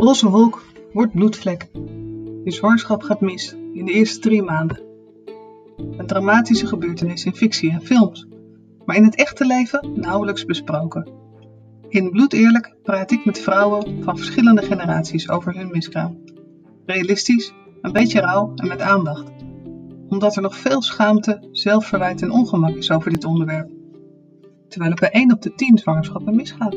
[0.00, 1.68] Roze wolk wordt bloedvlek.
[2.44, 4.80] Je zwangerschap gaat mis in de eerste drie maanden.
[5.96, 8.26] Een dramatische gebeurtenis in fictie en films,
[8.84, 11.08] maar in het echte leven nauwelijks besproken.
[11.88, 16.18] In Bloed Eerlijk praat ik met vrouwen van verschillende generaties over hun miskraam.
[16.86, 19.30] Realistisch, een beetje rauw en met aandacht.
[20.08, 23.70] Omdat er nog veel schaamte, zelfverwijt en ongemak is over dit onderwerp.
[24.68, 26.76] Terwijl het bij 1 op de 10 zwangerschappen misgaat.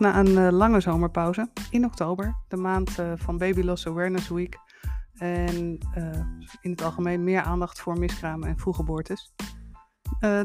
[0.00, 4.58] Na een uh, lange zomerpauze in oktober, de maand uh, van Baby Loss Awareness Week.
[5.14, 6.20] En uh,
[6.60, 9.34] in het algemeen meer aandacht voor miskramen en vroeggeboortes.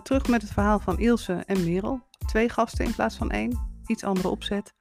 [0.03, 2.01] terug met het verhaal van Ilse en Merel.
[2.25, 3.59] Twee gasten in plaats van één.
[3.85, 4.73] Iets andere opzet.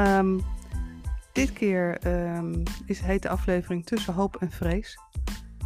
[0.00, 0.40] Um,
[1.32, 2.06] dit keer
[2.36, 4.98] um, is, heet de aflevering Tussen Hoop en Vrees.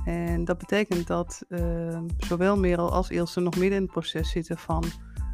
[0.05, 4.59] En dat betekent dat uh, zowel Merel als Ilse nog midden in het proces zitten
[4.59, 4.85] van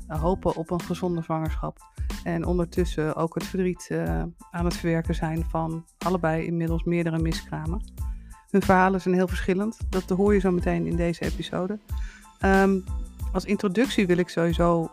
[0.07, 1.79] hopen op een gezonde zwangerschap.
[2.25, 7.93] En ondertussen ook het verdriet uh, aan het verwerken zijn van allebei inmiddels meerdere miskramen.
[8.51, 9.79] Hun verhalen zijn heel verschillend.
[9.89, 11.79] Dat hoor je zo meteen in deze episode.
[12.45, 12.85] Um,
[13.33, 14.91] als introductie wil ik sowieso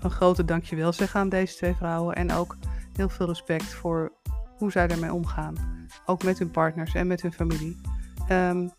[0.00, 2.14] een grote dankjewel zeggen aan deze twee vrouwen.
[2.14, 2.56] En ook
[2.92, 4.12] heel veel respect voor
[4.56, 5.54] hoe zij ermee omgaan.
[6.06, 7.80] Ook met hun partners en met hun familie.
[8.30, 8.70] Um,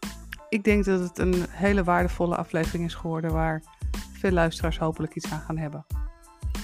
[0.50, 3.64] ik denk dat het een hele waardevolle aflevering is geworden waar
[4.20, 5.86] veel luisteraars hopelijk iets aan gaan hebben.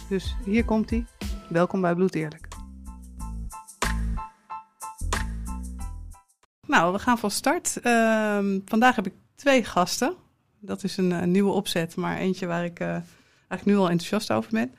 [0.09, 1.05] Dus hier komt hij.
[1.49, 2.47] Welkom bij Bloed Eerlijk.
[6.67, 7.79] Nou, we gaan van start.
[7.83, 10.15] Uh, vandaag heb ik twee gasten.
[10.59, 14.51] Dat is een, nieuwe opzet, maar eentje waar ik uh, eigenlijk nu al enthousiast over
[14.51, 14.73] ben.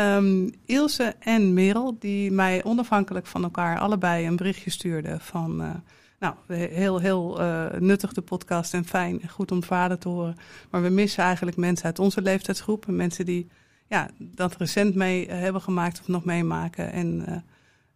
[0.00, 5.62] Um, Ilse en Merel, die mij onafhankelijk van elkaar allebei een berichtje stuurden van...
[5.62, 5.70] Uh,
[6.18, 10.36] nou, heel, heel uh, nuttig de podcast en fijn goed om vader te horen.
[10.70, 12.86] Maar we missen eigenlijk mensen uit onze leeftijdsgroep.
[12.86, 13.48] Mensen die
[13.86, 16.92] ja, dat recent mee uh, hebben gemaakt of nog meemaken.
[16.92, 17.36] En uh,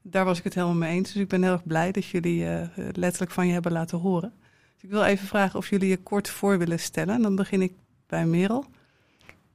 [0.02, 1.12] daar was ik het helemaal mee eens.
[1.12, 2.46] Dus ik ben heel erg blij dat jullie
[2.92, 4.32] letterlijk van je hebben laten horen.
[4.74, 7.14] Dus ik wil even vragen of jullie je kort voor willen stellen.
[7.14, 7.72] En dan begin ik
[8.06, 8.64] bij Merel.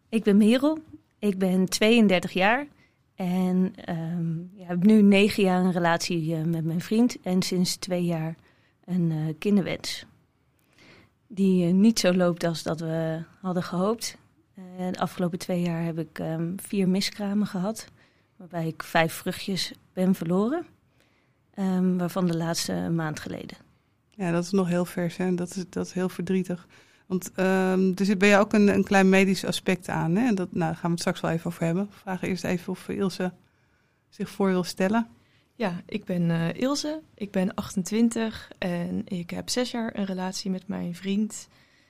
[0.09, 0.79] Ik ben Merel.
[1.19, 2.67] Ik ben 32 jaar.
[3.16, 7.22] En um, ja, heb nu negen jaar een relatie met mijn vriend.
[7.22, 8.35] En sinds twee jaar
[8.87, 10.05] een uh, kinderwens.
[11.27, 14.17] Die uh, niet zo loopt als dat we hadden gehoopt.
[14.55, 17.87] Uh, de afgelopen twee jaar heb ik um, vier miskramen gehad.
[18.35, 20.65] Waarbij ik vijf vruchtjes ben verloren.
[21.59, 23.57] Um, waarvan de laatste een maand geleden.
[24.09, 25.17] Ja, dat is nog heel vers.
[25.17, 25.35] Hè?
[25.35, 26.67] Dat, is, dat is heel verdrietig.
[27.05, 30.15] Want um, er bij jou ook een, een klein medisch aspect aan.
[30.15, 30.33] Hè?
[30.33, 31.87] Dat, nou, daar gaan we het straks wel even over hebben.
[31.91, 33.33] Vragen eerst even of Ilse
[34.09, 35.07] zich voor wil stellen.
[35.57, 40.51] Ja, ik ben uh, Ilse, ik ben 28 en ik heb zes jaar een relatie
[40.51, 41.47] met mijn vriend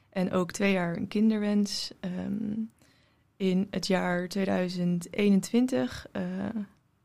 [0.09, 1.91] en ook twee jaar een kinderwens.
[2.01, 2.71] Um,
[3.37, 6.23] in het jaar 2021 uh,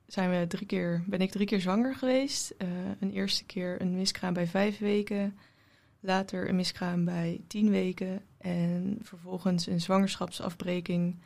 [0.06, 2.55] zijn we drie keer, ben ik drie keer zwanger geweest.
[2.59, 2.69] Uh,
[3.00, 5.39] een eerste keer een miskraam bij vijf weken,
[6.00, 11.17] later een miskraam bij tien weken en vervolgens een zwangerschapsafbreking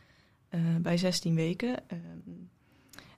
[0.80, 1.82] bij 16 weken.
[1.92, 2.50] Um,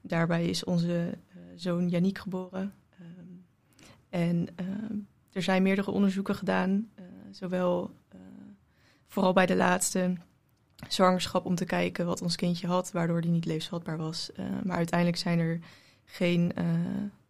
[0.01, 1.19] daarbij is onze
[1.61, 2.75] zoon Janiek geboren.
[3.01, 3.45] Um,
[4.09, 4.67] en uh,
[5.33, 8.21] er zijn meerdere onderzoeken gedaan, uh, zowel uh,
[9.07, 10.17] vooral bij de laatste
[10.89, 14.31] zwangerschap om te kijken wat ons kindje had, waardoor die niet levensvatbaar was.
[14.65, 15.61] maar uiteindelijk zijn er
[16.05, 16.53] geen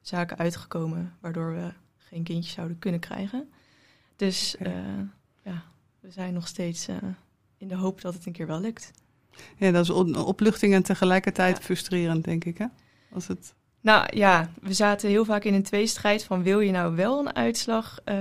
[0.01, 3.51] zaken uitgekomen waardoor we geen kindje zouden kunnen krijgen.
[4.17, 4.57] Dus
[5.43, 5.65] ja,
[6.01, 6.89] we zijn nog steeds
[7.57, 8.91] in de hoop dat het een keer wel lukt.
[9.57, 11.63] Ja, dat is opluchting en tegelijkertijd ja.
[11.63, 12.59] frustrerend, denk ik.
[12.59, 12.67] Hè?
[13.13, 16.97] Als het nou ja, we zaten heel vaak in een tweestrijd van wil je nou
[16.97, 18.15] wel een uitslag uh,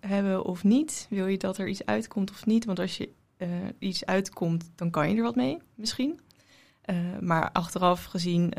[0.00, 1.06] hebben of niet?
[1.10, 2.64] Wil je dat er iets uitkomt of niet?
[2.64, 3.08] Want als je
[3.38, 3.48] uh,
[3.78, 6.20] iets uitkomt, dan kan je er wat mee, misschien.
[6.90, 8.52] Uh, maar achteraf gezien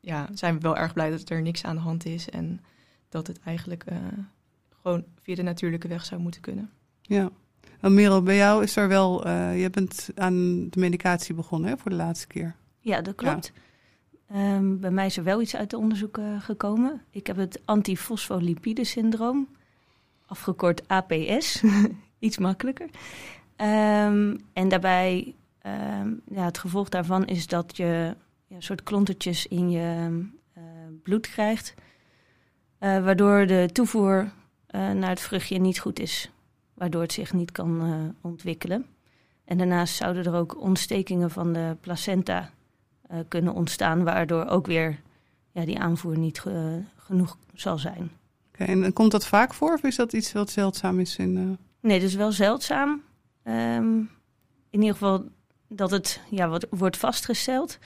[0.00, 2.60] ja, zijn we wel erg blij dat er niks aan de hand is en
[3.08, 3.84] dat het eigenlijk
[4.82, 6.70] gewoon via de natuurlijke weg zou moeten kunnen.
[7.00, 7.30] Ja.
[7.80, 11.90] En Merel, bij jou is er wel, je bent aan de medicatie begonnen hè, voor
[11.90, 12.56] de laatste keer.
[12.78, 13.52] Ja, dat klopt.
[13.54, 13.60] Ja.
[14.34, 17.02] Um, bij mij is er wel iets uit de onderzoeken gekomen.
[17.10, 19.48] Ik heb het antifosfolipide-syndroom,
[20.26, 21.62] afgekort APS,
[22.18, 22.86] iets makkelijker.
[23.56, 25.34] Um, en daarbij,
[25.66, 28.14] um, ja, het gevolg daarvan is dat je
[28.46, 30.08] ja, een soort klontertjes in je
[30.58, 30.64] uh,
[31.02, 31.74] bloed krijgt,
[32.80, 36.30] uh, waardoor de toevoer uh, naar het vruchtje niet goed is,
[36.74, 38.86] waardoor het zich niet kan ontwikkelen.
[39.44, 42.50] En daarnaast zouden er ook ontstekingen van de placenta
[43.12, 45.00] uh, kunnen ontstaan, waardoor ook weer
[45.50, 48.10] ja, die aanvoer niet ge, genoeg zal zijn.
[48.48, 51.16] Oké, en en komt dat vaak voor of is dat iets wat zeldzaam is?
[51.16, 53.02] In, eh, Nee, dus wel zeldzaam.
[53.42, 53.98] Ehm,
[54.70, 55.24] in ieder geval
[55.68, 57.78] dat het ja, wat, wordt vastgesteld.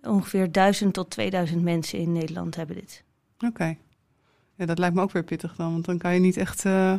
[0.00, 3.04] Ongeveer 1000 tot 2000 mensen in Nederland hebben dit.
[3.46, 3.76] Oké.
[4.54, 6.94] Ja, dat lijkt me ook weer pittig dan, want dan kan je niet echt eh,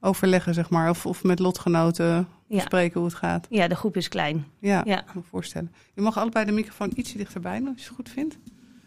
[0.00, 0.90] overleggen, zeg maar.
[0.90, 3.46] Of, of met lotgenoten Spreken hoe het gaat.
[3.50, 4.46] Ja, de groep is klein.
[4.58, 4.96] Ja, Ja.
[4.96, 5.72] kan me voorstellen.
[5.94, 8.38] Je mag allebei de microfoon ietsje dichterbij doen, als je het goed vindt.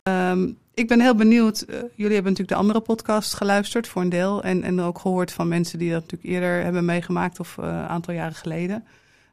[0.03, 1.61] Ehm, ik ben heel benieuwd.
[1.61, 4.43] eh, jullie hebben natuurlijk de andere podcast geluisterd voor een deel.
[4.43, 7.71] En, en ook gehoord van mensen die dat natuurlijk eerder hebben meegemaakt of eh, een
[7.73, 8.83] aantal jaren geleden.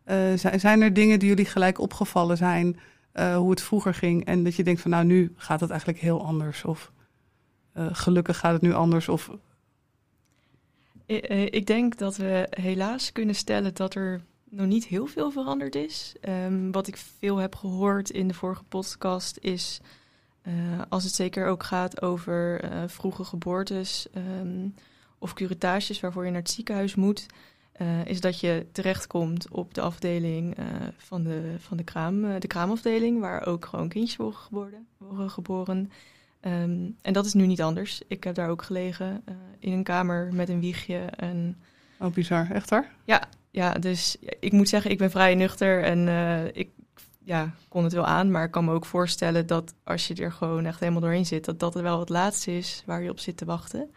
[0.05, 0.17] Eh,
[0.57, 2.79] zijn, er dingen die jullie gelijk opgevallen zijn,
[3.37, 4.25] hoe het vroeger ging?
[4.25, 6.65] En dat je denkt van nou, nu gaat het eigenlijk heel anders.
[6.65, 6.93] Of
[7.75, 9.09] gelukkig gaat het nu anders.
[9.09, 9.31] Of
[11.51, 14.21] Ik denk dat we helaas kunnen stellen dat er
[14.51, 16.15] nog niet heel veel veranderd is.
[16.21, 19.81] Ehm, wat ik veel heb gehoord in de vorige podcast is,
[20.43, 20.53] eh,
[20.89, 24.69] als het zeker ook gaat over eh, vroege geboortes ehm,
[25.19, 27.27] of curatages waarvoor je naar het ziekenhuis moet,
[27.79, 30.65] eh, is dat je terechtkomt op de afdeling eh,
[30.97, 34.17] van, de, van de, kraam, eh, de kraamafdeling, waar ook gewoon kindjes.
[34.17, 35.91] Worden geboren.
[36.40, 38.02] Ehm, en dat is nu niet anders.
[38.08, 40.99] Ik heb daar ook gelegen eh, in een kamer met een wiegje.
[40.99, 41.56] En
[41.99, 42.93] oh, bizar, echt waar?
[43.50, 46.70] ja, dus ik moet zeggen, ik ben vrij nuchter en eh, ik
[47.25, 48.31] ja, kon het wel aan.
[48.31, 51.44] Maar ik kan me ook voorstellen dat als je er gewoon echt helemaal doorheen zit,
[51.44, 53.90] dat dat wel het laatste is waar je op zit te wachten.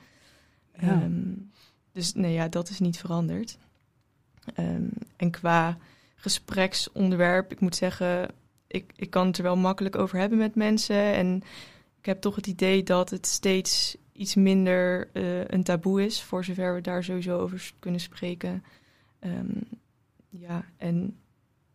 [0.79, 0.87] Ja.
[0.87, 1.33] Ehm,
[1.91, 3.57] dus nee, ja, dat is niet veranderd.
[4.53, 5.77] Ehm, en qua
[6.15, 8.29] gespreksonderwerp, ik moet zeggen,
[8.67, 11.13] ik, ik kan het er wel makkelijk over hebben met mensen.
[11.13, 11.43] En
[12.01, 16.43] ik heb toch het idee dat het steeds iets minder eh, een taboe is, voor
[16.43, 18.63] zover we daar sowieso over kunnen spreken.
[19.19, 19.61] Ehm,
[20.29, 21.17] ja, en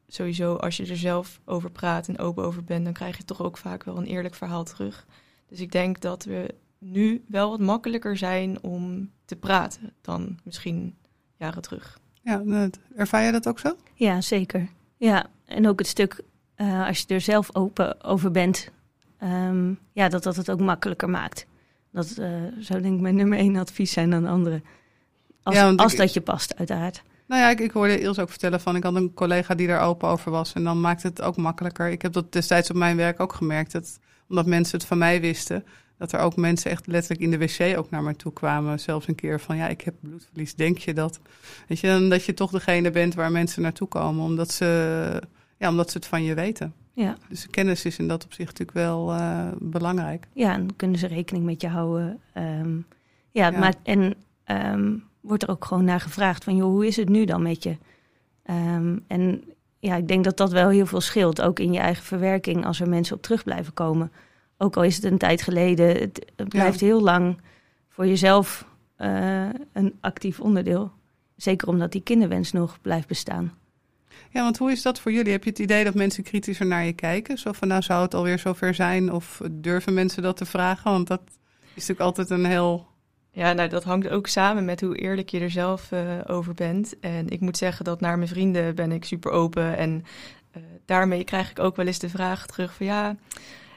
[0.06, 3.42] sowieso als je er zelf over praat en open over bent, dan krijg je toch
[3.42, 5.06] ook vaak wel een eerlijk verhaal terug.
[5.48, 10.96] Dus ik denk dat we nu wel wat makkelijker zijn om te praten dan misschien
[11.36, 11.98] jaren terug.
[12.22, 13.76] Ja, ervaar jij dat ook zo?
[13.94, 14.68] Ja, zeker.
[14.96, 16.22] Ja, en ook het stuk
[16.54, 18.70] eh, als je er zelf open over bent,
[19.18, 21.46] ehm, ja, dat dat het ook makkelijker maakt.
[21.92, 24.64] Dat eh, zou denk ik mijn nummer één advies zijn aan anderen.
[25.42, 27.02] Als, Ja, als ik- dat je past, uiteraard.
[27.26, 28.76] Nou ja, ik, ik hoorde Ilse ook vertellen van...
[28.76, 30.52] ik had een collega die daar open over was...
[30.52, 31.88] en dan maakt het ook makkelijker.
[31.88, 33.72] Ik heb dat destijds op mijn werk ook gemerkt.
[33.72, 33.98] Dat,
[34.28, 35.64] omdat mensen het van mij wisten...
[35.98, 38.80] dat er ook mensen echt letterlijk in de wc ook naar me toe kwamen.
[38.80, 40.54] Zelfs een keer van, ja, ik heb bloedverlies.
[40.54, 41.20] Denk je dat?
[41.68, 44.24] Weet je, dan dat je toch degene bent waar mensen naartoe komen...
[44.24, 45.22] omdat ze,
[45.56, 46.74] ja, omdat ze het van je weten.
[46.92, 47.16] Ja.
[47.28, 50.26] Dus kennis is in dat opzicht natuurlijk wel eh, belangrijk.
[50.32, 52.20] ja, en kunnen ze rekening met je houden.
[52.32, 52.78] Ehm,
[53.30, 54.14] ja, maakt, en
[54.44, 57.62] ehm, wordt er ook gewoon naar gevraagd van, joh, hoe is het nu dan met
[57.62, 57.76] je?
[58.42, 59.44] Ehm, en
[59.78, 62.80] ja, ik denk dat dat wel heel veel scheelt, ook in je eigen verwerking, als
[62.80, 64.12] er mensen op terug blijven komen.
[64.56, 67.38] Ook al is het een tijd geleden, het, het blijft heel lang
[67.88, 68.66] voor jezelf
[68.96, 70.92] eh, een actief onderdeel.
[71.36, 73.52] Zeker omdat die kinderwens nog blijft bestaan.
[74.36, 75.32] Ja, want hoe is dat voor jullie?
[75.32, 77.38] Heb je het idee dat mensen kritischer naar je kijken?
[77.38, 79.12] Zo van, nou zou het alweer zover zijn?
[79.12, 80.90] Of durven mensen dat te vragen?
[80.90, 82.86] Want dat is natuurlijk altijd een heel...
[83.30, 86.98] Ja, nou, dat hangt ook samen met hoe eerlijk je er zelf eh, over bent.
[87.00, 89.76] En ik moet zeggen dat naar mijn vrienden ben ik super open.
[89.76, 90.04] En
[90.50, 93.16] eh, daarmee krijg ik ook wel eens de vraag terug van ja,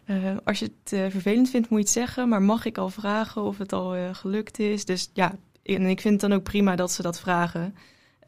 [0.06, 2.30] eh, als je het vervelend vindt moet je het zeggen.
[2.30, 4.86] Maar mag ik al vragen of het al gelukt is?
[4.86, 7.76] Dus ja, en ik vind het dan ook prima dat ze dat vragen.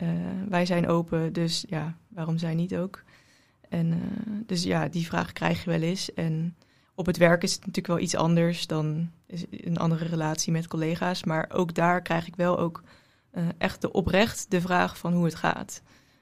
[0.01, 0.08] Eh,
[0.50, 3.03] wij zijn open, dus ja, waarom zij niet ook?
[3.70, 3.98] En eh,
[4.46, 6.13] dus ja, die vraag krijg je wel eens.
[6.13, 6.55] En
[6.96, 10.67] op het werk is het natuurlijk wel iets anders dan is een andere relatie met
[10.67, 11.24] collega's.
[11.24, 12.84] Maar ook daar krijg ik wel ook
[13.31, 15.81] eh, echt de oprecht de vraag van hoe het gaat.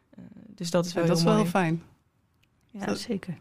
[0.09, 0.23] Eh,
[0.55, 1.51] dus dat is wel dat is heel wel mooi.
[1.51, 1.81] heel fijn.
[2.71, 3.37] Ja, Dat- zeker.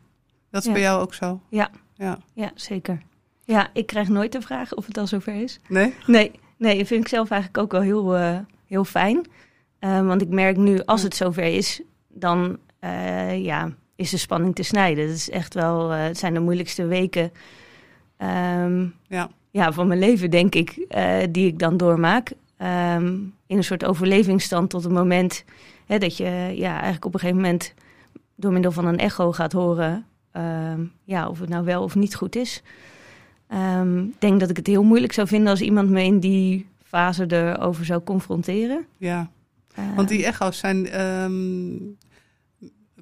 [0.50, 0.72] Dat is Ja.
[0.72, 1.40] bij jou ook zo?
[1.48, 1.70] Ja.
[1.94, 2.18] Ja.
[2.32, 3.02] Ja, zeker.
[3.44, 5.60] Ja, ik krijg nooit de vraag of het al zover is.
[5.68, 5.94] Nee?
[6.06, 9.26] Nee, nee, dat vind ik zelf eigenlijk ook wel heel, eh, heel fijn.
[9.78, 14.54] Eh, want ik merk nu, als het zover is, dan eh, ja, is de spanning
[14.54, 15.06] te snijden.
[15.06, 17.32] Het, is echt wel, eh, het zijn de moeilijkste weken
[18.16, 19.30] ehm, Ja.
[19.50, 22.32] ja, van mijn leven, denk ik, eh, die ik dan doormaak.
[22.56, 23.06] Ehm,
[23.46, 25.44] in een soort overlevingsstand tot het moment
[25.86, 27.74] hè, dat je ja, eigenlijk op een gegeven moment
[28.34, 32.14] door middel van een echo gaat horen ehm, ja, of het nou wel of niet
[32.14, 32.62] goed is.
[33.48, 36.66] Ehm, Ik denk dat ik het heel moeilijk zou vinden als iemand me in die
[36.84, 38.86] fase erover zou confronteren.
[38.96, 39.30] Ja.
[39.78, 40.86] Eh, Want die echo's zijn...
[40.88, 41.76] ehm,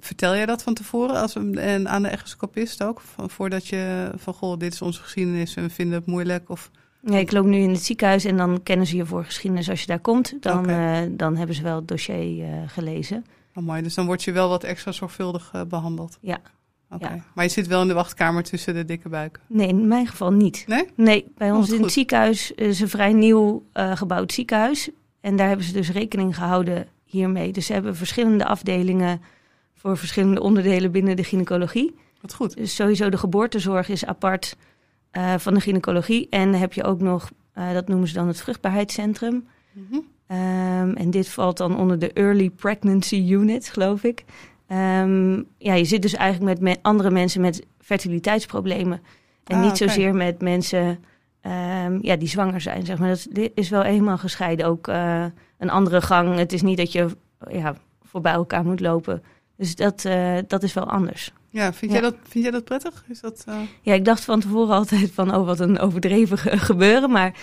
[0.00, 3.00] vertel jij dat van tevoren als een, en aan de echoscopist ook?
[3.00, 6.50] Van, voordat je van, goh, dit is onze geschiedenis en we vinden het moeilijk?
[6.50, 9.70] Of, nee, ik loop nu in het ziekenhuis en dan kennen ze je voor geschiedenis.
[9.70, 13.24] Als je daar komt, dan, eh, dan hebben ze wel het dossier eh, gelezen.
[13.54, 16.18] oh mooi, dus dan word je wel wat extra zorgvuldig eh, behandeld.
[16.20, 16.38] Ja.
[16.90, 17.08] Oké.
[17.14, 17.24] Ja.
[17.34, 19.42] Maar je zit wel in de wachtkamer tussen de dikke buiken.
[19.46, 20.64] Nee, in mijn geval niet.
[20.66, 20.84] Nee?
[20.94, 24.90] Nee, bij Oh, ons in het ziekenhuis is een vrij nieuw gebouwd ziekenhuis.
[25.20, 27.52] En daar hebben ze dus rekening gehouden hiermee.
[27.52, 29.20] Dus ze hebben verschillende afdelingen
[29.74, 31.94] voor verschillende onderdelen binnen de gynaecologie.
[32.20, 32.56] Wat goed.
[32.56, 34.56] Dus sowieso de geboortezorg is apart
[35.10, 36.26] eh, van de gynaecologie.
[36.30, 39.46] En dan heb je ook nog, eh, dat noemen ze dan het vruchtbaarheidscentrum.
[39.72, 39.98] Mhm.
[40.26, 44.24] Ehm, en dit valt dan onder de Early Pregnancy Unit, geloof ik.
[44.66, 49.00] Ehm, ja, je zit dus eigenlijk met me- andere mensen met fertiliteitsproblemen.
[49.44, 51.04] En Ah, niet zozeer met mensen
[51.50, 53.08] ehm, ja, die zwanger zijn, zeg maar.
[53.08, 54.66] Dat is- wel helemaal gescheiden.
[54.66, 55.24] Ook eh,
[55.58, 56.36] een andere gang.
[56.36, 57.06] Het is niet dat je
[57.50, 59.22] ja, voorbij elkaar moet lopen.
[59.56, 61.32] Dus dat, eh, dat is wel anders.
[61.50, 62.00] Ja, vind, Ja.
[62.00, 63.04] Jij dat, vind jij dat prettig?
[63.08, 66.58] Is dat, eh, Ja, ik dacht van tevoren altijd van, oh, wat een overdreven ge-
[66.58, 67.10] gebeuren.
[67.10, 67.34] Maar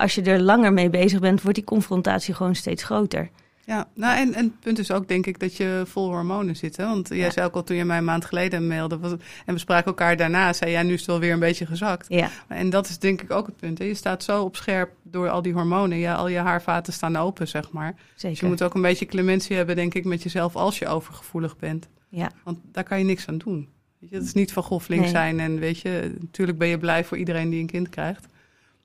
[0.00, 3.30] als je er langer mee bezig bent, wordt die confrontatie gewoon steeds groter.
[3.66, 6.76] Ja, nou en, en het punt is ook denk ik dat je vol hormonen zit.
[6.76, 6.84] Hè?
[6.84, 7.30] Want jij Ja.
[7.30, 8.98] zei ook al toen je mij een maand geleden mailde.
[8.98, 9.12] Was,
[9.46, 12.06] en we spraken elkaar daarna, zei jij nu is het wel weer een beetje gezakt.
[12.08, 13.78] Ja, En dat is denk ik ook het punt.
[13.78, 13.84] Hè?
[13.84, 15.98] Je staat zo op scherp door al die hormonen.
[15.98, 17.94] Ja, al je haarvaten staan open, zeg maar.
[17.94, 18.42] Dus zeker.
[18.44, 21.88] je moet ook een beetje clementie hebben, denk ik, met jezelf als je overgevoelig bent.
[22.08, 22.30] Ja.
[22.44, 23.68] Want daar kan je niks aan doen.
[23.98, 25.08] Weet je, het is niet van Nee.
[25.08, 25.40] zijn.
[25.40, 28.26] En weet je, natuurlijk ben je blij voor iedereen die een kind krijgt.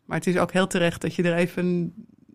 [0.05, 1.93] Maar het is ook heel terecht dat je er even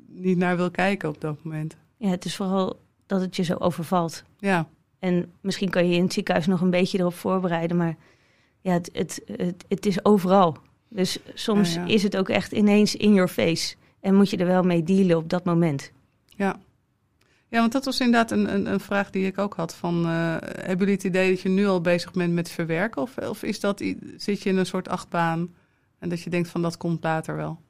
[0.09, 1.77] niet naar wil kijken op dat moment.
[1.97, 4.25] Ja, het is vooral dat het je zo overvalt.
[4.39, 7.97] Ja, En misschien kan je in het ziekenhuis nog een beetje erop voorbereiden, maar
[8.61, 10.57] ja, het, het, het, het is overal.
[10.89, 11.93] Dus soms Ja, ja.
[11.93, 13.75] is het ook echt ineens in your face.
[14.01, 15.93] En moet je er wel mee dealen op dat moment.
[16.37, 16.57] ja.
[17.49, 19.75] Ja, want dat was inderdaad een, een, een vraag die ik ook had.
[19.75, 23.03] Van, eh, hebben jullie het idee dat je nu al bezig bent met verwerken?
[23.03, 23.79] Of, of is dat,
[24.17, 25.55] zit je in een soort achtbaan
[25.99, 27.61] en dat je denkt van dat komt later wel?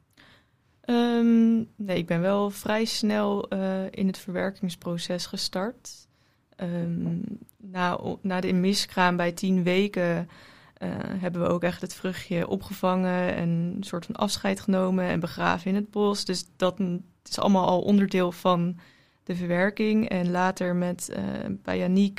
[0.84, 6.08] Ehm, nee, ik ben wel vrij snel eh, in het verwerkingsproces gestart.
[6.56, 7.18] Ehm,
[7.56, 10.28] na, na de miskraam bij tien weken
[10.74, 15.20] eh, hebben we ook echt het vruchtje opgevangen en een soort van afscheid genomen en
[15.20, 16.24] begraven in het bos.
[16.24, 16.80] Dus dat
[17.24, 18.78] is allemaal al onderdeel van
[19.22, 20.08] de verwerking.
[20.08, 21.22] En later met eh,
[21.62, 22.12] bij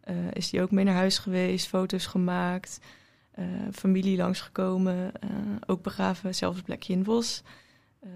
[0.00, 2.78] eh, is die ook mee naar huis geweest, foto's gemaakt,
[3.72, 5.12] familie langsgekomen,
[5.66, 7.42] ook begraven, zelfs plekje in het bos.
[8.02, 8.10] Ehm,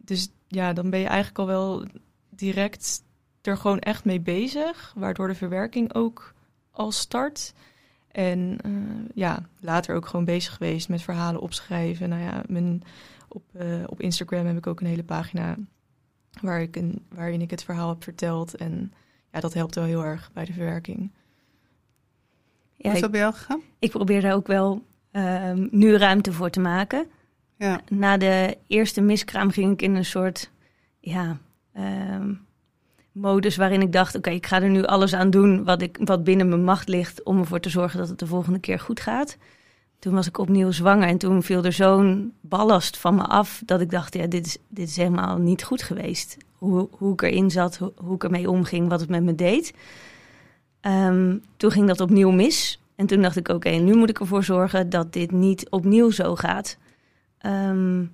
[0.00, 1.86] dus ja, dan ben je eigenlijk al wel
[2.28, 3.02] direct
[3.42, 6.34] er gewoon echt mee bezig, waardoor de verwerking ook
[6.70, 7.54] al start.
[8.08, 8.72] En eh,
[9.14, 12.08] ja, later ook gewoon bezig geweest met verhalen opschrijven.
[12.08, 12.82] Nou ja, mijn,
[13.28, 15.56] op, eh, op Instagram heb ik ook een hele pagina
[16.40, 18.54] waar ik een, waarin ik het verhaal heb verteld.
[18.54, 18.92] En
[19.32, 21.10] ja, dat helpt wel heel erg bij de verwerking.
[22.72, 23.60] Ja, Hoe is dat bij jou gegaan?
[23.78, 27.06] ik probeer daar ook wel ehm, nu ruimte voor te maken.
[27.62, 30.50] Ja, Na de eerste miskraam ging ik in een soort
[31.00, 31.38] ja,
[31.72, 32.34] ehm,
[33.12, 36.24] modus waarin ik dacht: oké, ik ga er nu alles aan doen wat, ik, wat
[36.24, 39.36] binnen mijn macht ligt om ervoor te zorgen dat het de volgende keer goed gaat.
[39.98, 43.80] Toen was ik opnieuw zwanger en toen viel er zo'n ballast van me af dat
[43.80, 46.36] ik dacht: ja, dit is, dit is helemaal niet goed geweest.
[46.52, 49.74] Hoe, hoe ik erin zat, hoe, hoe ik ermee omging, wat het met me deed.
[50.80, 52.80] Ehm, toen ging dat opnieuw mis.
[52.96, 56.34] En toen dacht ik: oké, nu moet ik ervoor zorgen dat dit niet opnieuw zo
[56.34, 56.78] gaat.
[57.42, 58.04] Ehm,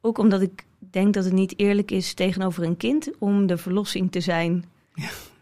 [0.00, 4.12] ook omdat ik denk dat het niet eerlijk is tegenover een kind om de verlossing
[4.12, 4.64] te zijn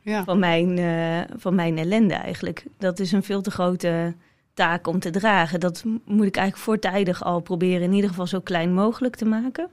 [0.02, 0.24] ja.
[0.24, 2.64] van mijn, eh, van mijn ellende eigenlijk.
[2.78, 4.14] Dat is een veel te grote
[4.54, 5.60] taak om te dragen.
[5.60, 9.68] Dat moet ik eigenlijk voortijdig al proberen in ieder geval zo klein mogelijk te maken.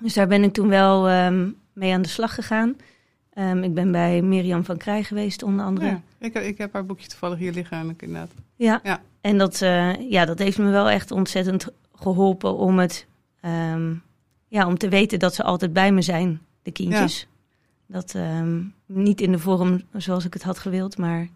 [0.00, 2.76] Dus daar ben ik toen wel ehm, mee aan de slag gegaan.
[3.32, 5.86] Ehm, ik ben bij Mirjam van Krij geweest onder andere.
[5.86, 8.30] Ja, ik, heb- ik heb haar boekje toevallig hier liggen inderdaad.
[8.56, 9.00] Ja, Ja.
[9.20, 11.68] en dat, eh, ja, dat heeft me wel echt ontzettend
[12.02, 13.06] geholpen om het,
[13.40, 13.94] ehm,
[14.48, 17.26] ja, om te weten dat ze altijd bij me zijn, de kindjes.
[17.86, 21.28] Dat ehm, niet in de vorm zoals ik het had gewild, maar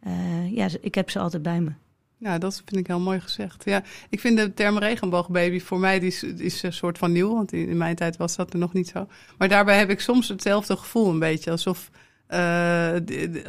[0.00, 1.70] eh, ja, ik heb ze altijd bij me.
[2.16, 3.64] Ja, dat vind ik heel mooi gezegd.
[3.64, 7.34] Ja, ik vind de term regenboogbaby voor mij die is, is een soort van nieuw,
[7.34, 9.06] want in in mijn tijd was dat er nog niet zo.
[9.38, 11.90] Maar daarbij heb ik soms hetzelfde gevoel een beetje, alsof
[12.26, 12.92] eh,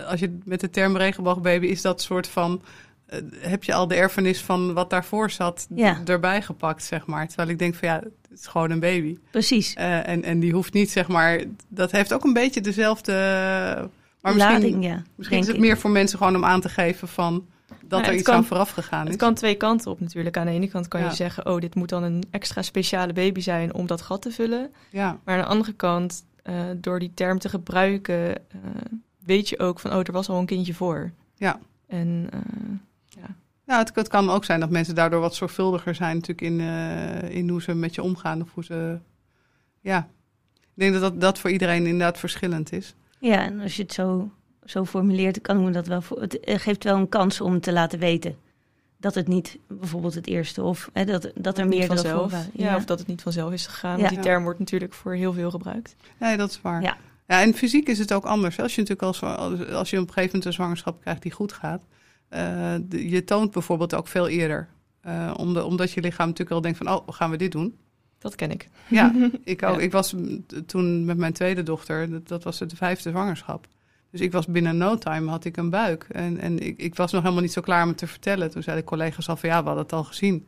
[0.08, 2.62] als je met de term regenboogbaby is dat soort van
[3.40, 6.02] heb je al de erfenis van wat daarvoor zat Ja.
[6.06, 7.28] erbij gepakt, zeg maar.
[7.28, 7.96] Terwijl ik denk van ja,
[8.30, 9.18] het is gewoon een baby.
[9.32, 9.74] Precies.
[9.74, 13.12] Eh, en, en die hoeft niet, zeg maar, dat heeft ook een beetje dezelfde.
[14.22, 15.04] Maar misschien, Lading, ja.
[15.16, 15.62] misschien is het ik.
[15.62, 17.46] meer voor mensen gewoon om aan te geven van
[17.86, 19.10] dat Nou, er iets kan- aan vooraf gegaan is.
[19.12, 20.38] Het kan twee kanten op natuurlijk.
[20.38, 21.10] Aan de ene kant kan Ja.
[21.10, 24.32] je zeggen, oh, dit moet dan een extra speciale baby zijn om dat gat te
[24.32, 24.72] vullen.
[24.90, 28.42] Ja, Maar aan de andere kant, eh, door die term te gebruiken, eh,
[29.26, 31.12] weet je ook van, oh, er was al een kindje voor.
[31.36, 31.60] Ja.
[31.88, 32.40] En eh,
[33.70, 37.36] nou, het, het kan ook zijn dat mensen daardoor wat zorgvuldiger zijn natuurlijk in, eh,
[37.36, 38.42] in hoe ze met je omgaan.
[38.42, 38.98] Of hoe ze,
[39.82, 40.08] ja,
[40.54, 42.96] ik denk dat dat, dat voor iedereen inderdaad verschillend is.
[43.20, 44.32] Ja, en als je het zo,
[44.66, 46.22] zo formuleert, kan ik me dat wel voor.
[46.22, 48.38] Het geeft wel een kans om te laten weten
[48.98, 52.32] dat het niet bijvoorbeeld het eerste of hè, dat, dat er meer vanzelf.
[52.32, 52.52] waren.
[52.54, 54.00] Ja, of dat het niet vanzelf is gegaan.
[54.00, 54.10] Ja.
[54.10, 55.96] Die term wordt natuurlijk voor heel veel gebruikt.
[56.20, 56.82] Nee, dat is waar.
[56.82, 56.98] Ja.
[57.28, 58.60] Ja, en fysiek is het ook anders.
[58.60, 61.32] Als je natuurlijk als, als, als je op een gegeven moment een zwangerschap krijgt die
[61.32, 61.82] goed gaat,
[62.30, 64.68] de- je toont bijvoorbeeld ook veel eerder.
[65.02, 67.78] Eh, om de- omdat je lichaam natuurlijk al denkt van, oh, gaan we dit doen?
[68.18, 68.68] Dat ken ik.
[68.90, 69.82] Ja, ik, ook, Ja.
[69.82, 70.16] ik was
[70.66, 73.68] toen met mijn tweede dochter, dat, dat was de vijfde zwangerschap.
[74.12, 76.06] Dus ik was binnen no time had ik een buik.
[76.12, 78.52] En, en ik, ik was nog helemaal niet zo klaar om het te vertellen.
[78.52, 80.48] Toen zeiden de collega's al van, ja, we hadden het al gezien.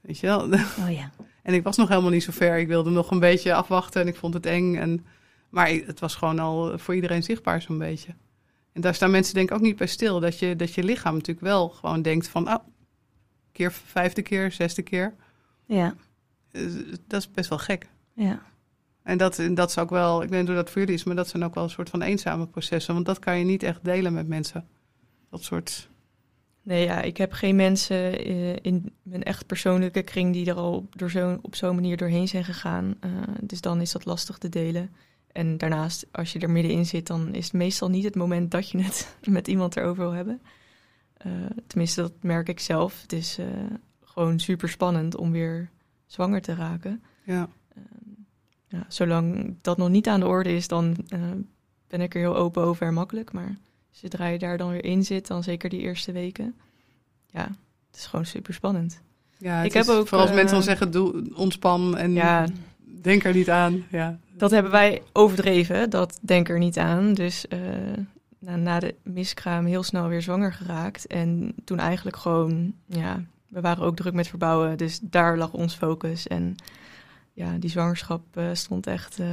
[0.00, 0.44] Weet je wel?
[0.52, 1.10] Oh ja.
[1.42, 2.58] En ik was nog helemaal niet zo ver.
[2.58, 4.74] Ik wilde nog een beetje afwachten en ik vond het eng.
[4.76, 5.06] En,
[5.48, 8.14] maar het was gewoon al voor iedereen zichtbaar zo'n beetje.
[8.76, 10.20] En daar staan mensen denk ik ook niet bij stil.
[10.20, 12.48] Dat je, dat je lichaam natuurlijk wel gewoon denkt van...
[12.48, 12.64] Oh,
[13.52, 15.14] keer vijfde keer, zesde keer.
[15.66, 15.94] Ja.
[16.50, 16.62] Eh,
[17.06, 17.88] Dat is best wel gek.
[18.12, 18.42] Ja.
[19.02, 21.04] En dat, en dat is ook wel, ik weet niet hoe dat voor jullie is...
[21.04, 22.94] maar dat zijn ook wel een soort van eenzame processen.
[22.94, 24.68] Want dat kan je niet echt delen met mensen.
[25.30, 25.88] Dat soort...
[26.62, 30.88] Nee, ja, ik heb geen mensen eh, in mijn echt persoonlijke kring die er al
[30.90, 32.94] door zo, op zo'n manier doorheen zijn gegaan.
[33.00, 33.10] Eh,
[33.42, 34.90] dus dan is dat lastig te delen.
[35.36, 38.70] En daarnaast, als je er middenin zit, dan is het meestal niet het moment dat
[38.70, 40.42] je het met iemand erover wil hebben.
[41.16, 41.30] Eh,
[41.66, 43.02] tenminste, dat merk ik zelf.
[43.02, 43.46] Het is eh,
[44.04, 45.70] gewoon super spannend om weer
[46.06, 47.02] zwanger te raken.
[47.22, 47.48] Ja.
[47.74, 48.10] Ehm,
[48.68, 51.20] ja, zolang dat nog niet aan de orde is, dan eh,
[51.88, 53.32] ben ik er heel open over en makkelijk.
[53.32, 53.56] Maar
[53.90, 56.54] zodra je daar dan weer in zit, dan zeker die eerste weken,
[57.26, 57.44] ja,
[57.86, 59.00] het is gewoon super spannend.
[59.38, 62.46] Ja, Ik heb ook, Vooral als mensen dan zeggen, doe, ontspan en Ja,
[63.02, 63.84] denk er niet aan.
[63.90, 67.14] Ja, dat hebben wij overdreven, dat denk er niet aan.
[67.14, 67.58] Dus eh,
[68.38, 71.06] na, na de miskraam heel snel weer zwanger geraakt.
[71.06, 75.74] En toen eigenlijk gewoon, ja, we waren ook druk met verbouwen, dus daar lag ons
[75.74, 76.26] focus.
[76.26, 76.54] En
[77.32, 79.26] ja, die zwangerschap eh, stond echt, eh,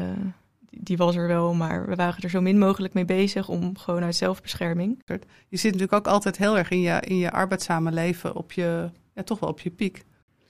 [0.69, 3.77] die, die was er wel, maar we waren er zo min mogelijk mee bezig om
[3.77, 5.01] gewoon uit zelfbescherming.
[5.47, 8.89] je zit natuurlijk ook altijd heel erg in je, in je arbeidszame leven op je,
[9.13, 10.03] ja, toch wel op je piek.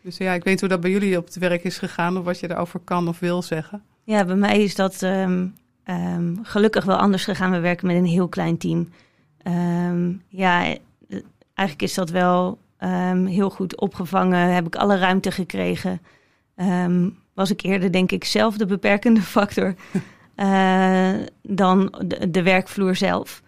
[0.03, 2.39] Dus ja, ik weet hoe dat bij jullie op het werk is gegaan of wat
[2.39, 3.83] je daarover kan of wil zeggen.
[4.03, 5.47] Ja, bij mij is dat ehm,
[5.83, 7.51] ehm, gelukkig wel anders gegaan.
[7.51, 8.89] We werken met een heel klein team.
[9.37, 10.75] Ehm, ja,
[11.53, 12.57] eigenlijk is dat wel
[13.25, 14.53] heel goed opgevangen.
[14.53, 16.01] Heb ik alle ruimte gekregen.
[17.33, 19.75] Was ik eerder, denk ik, zelf de beperkende factor
[20.35, 23.41] eh, dan de, werkvloer zelf.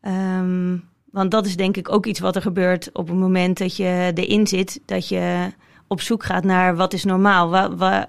[0.00, 0.76] Ehm,
[1.14, 4.12] want dat is denk ik ook iets wat er gebeurt op het moment dat je
[4.14, 4.80] erin zit.
[4.84, 5.52] Dat je
[5.86, 7.50] op zoek gaat naar wat is normaal.
[7.50, 8.08] Waar, waar,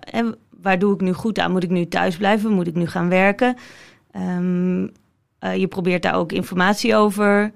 [0.61, 1.51] waar doe ik nu goed aan?
[1.51, 2.51] Moet ik nu thuis blijven?
[2.51, 3.57] Moet ik nu gaan werken?
[4.11, 4.87] Ehm,
[5.39, 7.51] eh, je probeert daar ook informatie over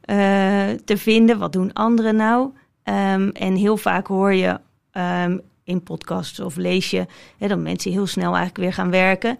[0.00, 0.16] eh,
[0.84, 1.38] te vinden.
[1.38, 2.50] Wat doen anderen nou?
[2.82, 4.60] Ehm, en heel vaak hoor je
[4.90, 7.06] ehm, in podcasts of lees je
[7.38, 9.38] hè, dat mensen heel snel eigenlijk weer gaan werken.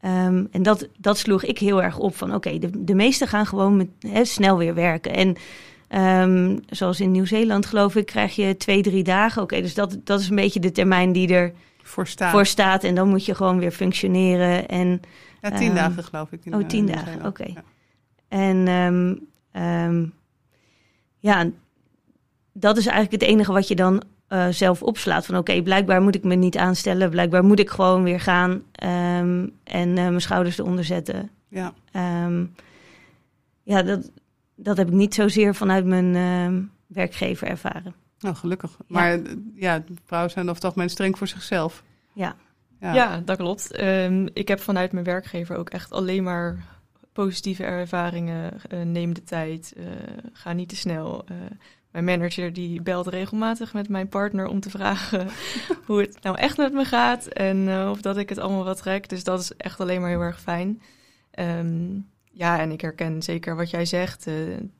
[0.00, 3.46] Ehm, en dat, dat sloeg ik heel erg op van oké, de, de meesten gaan
[3.46, 5.14] gewoon met, snel weer werken.
[5.14, 5.36] En
[5.88, 9.42] ehm, zoals in Nieuw-Zeeland geloof ik, krijg je twee, drie dagen.
[9.42, 12.30] Oké, dus dat, dat is een beetje de termijn die er Voor staan.
[12.30, 12.84] voor staat.
[12.84, 14.68] En dan moet je gewoon weer functioneren.
[14.68, 15.00] En,
[15.42, 16.44] ja, tien ehm, dagen geloof ik.
[16.44, 17.22] in, oh, eh, tien Nieuw-Zeeland.
[17.22, 17.52] dagen, oké.
[17.54, 17.62] Ja.
[18.28, 18.66] en
[21.18, 21.50] ja,
[22.52, 25.26] dat is eigenlijk het enige wat je dan eh, zelf opslaat.
[25.26, 27.10] Van oké, blijkbaar moet ik me niet aanstellen.
[27.10, 31.30] Blijkbaar moet ik gewoon weer gaan ehm, en eh, mijn schouders eronder zetten.
[31.48, 31.72] Ja.
[31.92, 32.44] Ehm,
[33.62, 34.10] ja, dat,
[34.54, 37.94] dat heb ik niet zozeer vanuit mijn ehm, werkgever ervaren.
[38.18, 38.76] Nou, gelukkig.
[38.86, 39.20] Maar
[39.54, 41.82] ja, vrouwen zijn over het algemeen streng voor zichzelf.
[42.12, 42.36] Ja.
[42.80, 42.94] Ja.
[42.94, 43.72] Ja, dat klopt.
[43.72, 46.64] Ehm, ik heb vanuit mijn werkgever ook echt alleen maar
[47.12, 48.52] positieve ervaringen.
[48.68, 49.84] Eh, neem de tijd, eh,
[50.32, 51.24] ga niet te snel.
[52.02, 55.28] Mijn manager die belt regelmatig met mijn partner om te vragen
[55.86, 58.76] hoe het nou echt met me gaat en eh, of dat ik het allemaal wat
[58.82, 59.08] trek.
[59.08, 60.82] Dus dat is echt alleen maar heel erg fijn.
[61.30, 61.86] Ehm,
[62.32, 64.26] ja, en ik herken zeker wat jij zegt.
[64.26, 64.34] Eh,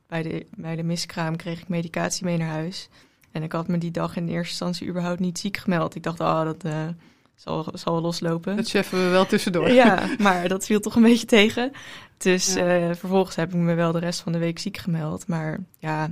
[0.07, 2.89] bij, de, bij de miskraam kreeg ik medicatie mee naar huis.
[3.33, 5.95] En ik had me die dag in eerste instantie überhaupt niet ziek gemeld.
[5.95, 6.89] Ik dacht, oh, dat eh,
[7.35, 8.57] zal, zal wel loslopen.
[8.57, 9.71] Dat cheffen we wel tussendoor.
[9.71, 11.73] Ja, maar dat viel toch een beetje tegen.
[12.17, 12.95] Dus Ja.
[12.95, 15.27] vervolgens heb ik me wel de rest van de week ziek gemeld.
[15.27, 16.11] Maar ja,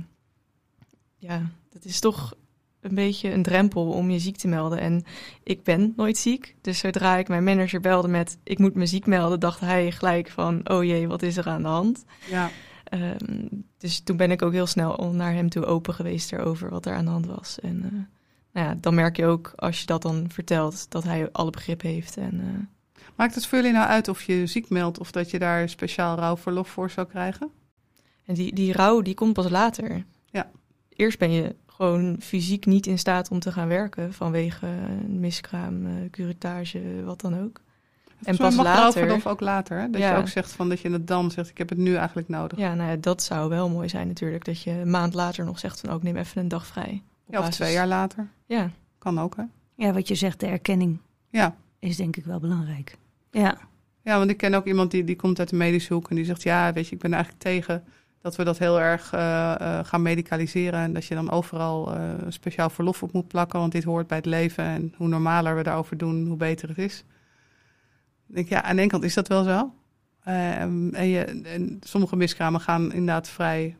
[1.17, 2.33] ja, dat is toch
[2.81, 4.79] een beetje een drempel om je ziek te melden.
[4.79, 5.03] En
[5.43, 6.55] ik ben nooit ziek.
[6.61, 10.29] Dus zodra ik mijn manager belde met ik moet me ziek melden, dacht hij gelijk
[10.29, 12.05] van oh jee, wat is er aan de hand?
[12.29, 12.49] Ja.
[12.83, 16.85] Ehm, dus toen ben ik ook heel snel naar hem toe open geweest erover wat
[16.85, 17.59] er aan de hand was.
[17.59, 17.91] En eh,
[18.51, 21.81] nou ja, dan merk je ook als je dat dan vertelt dat hij alle begrip
[21.81, 22.17] heeft.
[22.17, 22.77] En eh,
[23.17, 26.15] Maakt het voor jullie nou uit of je ziek meldt of dat je daar speciaal
[26.15, 27.51] rouwverlof voor zou krijgen?
[28.25, 30.05] En die, die rouw, die komt pas later.
[30.97, 35.85] Eerst ben je gewoon fysiek niet in staat om te gaan werken vanwege een miskraam,
[35.85, 37.61] eh, curettage, wat dan ook.
[38.23, 39.89] En pas mag later- rouwverlof ook later, hè?
[39.89, 40.11] Dat Ja.
[40.11, 42.57] je ook zegt van dat je het dan zegt, ik heb het nu eigenlijk nodig.
[42.57, 44.45] Ja, nou ja, dat zou wel mooi zijn natuurlijk.
[44.45, 47.01] Dat je een maand later nog zegt van, ook neem even een dag vrij.
[47.25, 48.27] Ja, of basis- twee jaar later.
[48.45, 49.43] Ja, Kan ook, hè?
[49.75, 50.97] Ja, wat je zegt, de erkenning
[51.29, 51.55] Ja.
[51.79, 52.97] is denk ik wel belangrijk.
[53.31, 53.57] Ja,
[54.03, 56.25] Ja, want ik ken ook iemand die, die komt uit de medische hoek en die
[56.25, 57.83] zegt: Ja, weet je, ik ben eigenlijk tegen
[58.27, 60.79] dat we dat heel erg eh, eh, gaan medicaliseren.
[60.79, 64.17] En dat je dan overal eh, speciaal verlof op moet plakken, want dit hoort bij
[64.17, 64.63] het leven.
[64.63, 67.03] En hoe normaler we daarover doen, hoe beter het is.
[68.27, 69.73] Ik denk, ja, aan de kant is dat wel zo.
[70.23, 73.75] Ehm, en, je, en sommige miskramen gaan inderdaad vrij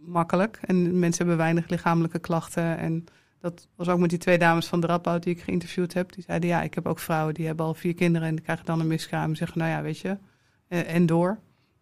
[0.00, 0.58] makkelijk.
[0.62, 2.78] En mensen hebben weinig lichamelijke klachten.
[2.78, 3.04] En
[3.40, 6.12] dat was ook met die twee dames van de Radboud die ik geïnterviewd heb.
[6.12, 8.66] Die zeiden, ja, ik heb ook vrouwen die hebben al vier kinderen en die krijgen
[8.66, 9.30] dan een miskraam.
[9.30, 10.18] En zeggen, nou ja, weet je,
[10.68, 11.38] en door,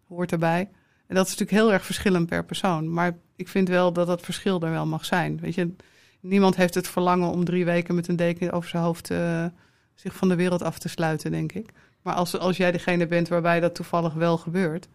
[0.07, 0.69] hoort erbij.
[1.09, 2.93] En dat is natuurlijk heel erg verschillend per persoon.
[2.93, 5.39] Maar ik vind wel dat dat verschil er wel mag zijn.
[5.39, 5.75] Weet je,
[6.19, 9.45] niemand heeft het verlangen om drie weken met een deken over zijn hoofd eh,
[9.95, 11.71] zich van de wereld af te sluiten, denk ik.
[12.01, 14.87] Maar als, als jij degene bent waarbij dat toevallig wel gebeurt,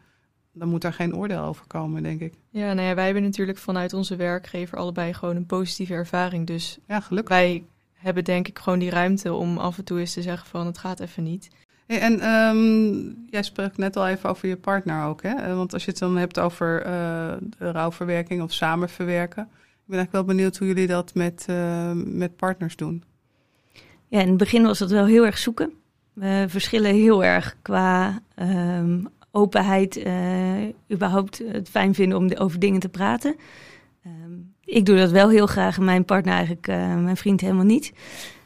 [0.53, 2.35] dan moet daar geen oordeel over komen, denk ik.
[2.51, 6.47] ja, nou ja, wij hebben natuurlijk vanuit onze werkgever allebei gewoon een positieve ervaring.
[6.47, 7.37] Dus Ja, gelukkig.
[7.37, 10.67] wij hebben denk ik gewoon die ruimte om af en toe eens te zeggen van,
[10.67, 11.49] het gaat even niet.
[11.87, 12.93] En ehm,
[13.31, 15.35] jij sprak net al even over je partner ook, hè?
[15.35, 19.43] Eh, Want als je het dan hebt over eh, rouwverwerking of samenverwerken.
[19.43, 23.03] Ik ben eigenlijk wel benieuwd hoe jullie dat met, eh, met partners doen.
[24.09, 25.73] Ja, in het begin was het wel heel erg zoeken.
[26.13, 30.07] We verschillen heel erg qua ehm, openheid,
[30.93, 33.37] überhaupt het fijn vinden om over dingen te praten.
[34.05, 34.33] Ehm,
[34.65, 36.67] ik doe dat wel heel graag en mijn partner eigenlijk,
[37.03, 37.93] mijn vriend helemaal niet.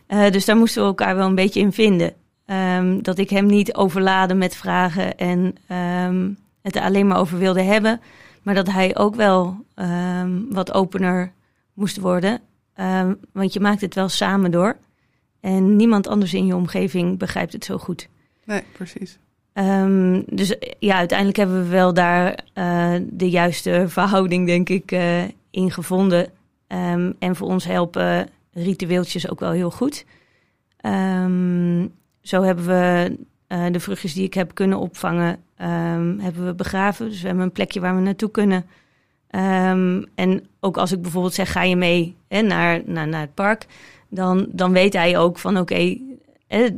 [0.06, 2.14] Dus daar moesten we elkaar wel een beetje in vinden.
[2.48, 6.30] Ehm, dat ik hem niet overladen met vragen en ehm,
[6.62, 8.00] het er alleen maar over wilde hebben.
[8.42, 11.32] Maar dat hij ook wel ehm, wat opener
[11.72, 12.40] moest worden.
[13.32, 14.76] Want je maakt het wel samen door.
[15.40, 18.08] En niemand anders in je omgeving begrijpt het zo goed.
[18.44, 19.18] Nee, precies.
[20.26, 25.70] Dus ja, uiteindelijk hebben we wel daar eh, de juiste verhouding, denk ik, eh, in
[25.70, 26.30] gevonden.
[27.18, 30.04] En voor ons helpen ritueeltjes ook wel heel goed.
[30.76, 31.86] Ehm,
[32.20, 37.08] zo hebben we eh, de vruchtjes die ik heb kunnen opvangen, ehm, hebben we begraven.
[37.08, 38.66] Dus we hebben een plekje waar we naartoe kunnen.
[39.30, 43.34] Ehm, en ook als ik bijvoorbeeld zeg, ga je mee hè, naar, naar, naar het
[43.34, 43.66] park,
[44.08, 45.98] dan, dan weet hij ook van oké,
[46.46, 46.70] eh,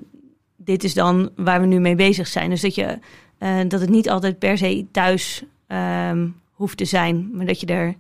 [0.57, 2.51] dit is dan waar we nu mee bezig zijn.
[2.51, 2.99] Dus dat, je,
[3.39, 7.67] eh, dat het niet altijd per se thuis ehm, hoeft te zijn, maar dat je
[7.67, 7.95] er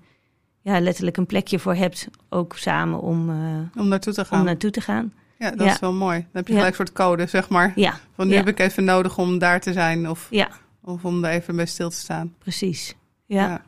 [0.62, 4.38] ja, letterlijk een plekje voor hebt, ook samen om, eh, Om naartoe te gaan.
[4.38, 5.12] om naartoe te gaan.
[5.40, 5.72] Ja, dat Ja.
[5.72, 6.18] is wel mooi.
[6.18, 7.72] Dan heb je gelijk een soort code, zeg maar.
[7.76, 8.38] Ja, Van nu Ja.
[8.38, 10.48] heb ik even nodig om daar te zijn of, ja,
[10.83, 12.35] of om er even bij stil te staan.
[12.38, 12.94] precies.
[13.26, 13.62] Ja.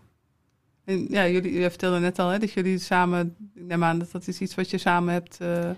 [0.85, 4.11] En ja, jullie, jij vertelde net al hè, dat jullie samen, ik neem aan dat
[4.11, 5.39] dat is iets wat je samen hebt.
[5.41, 5.71] eh,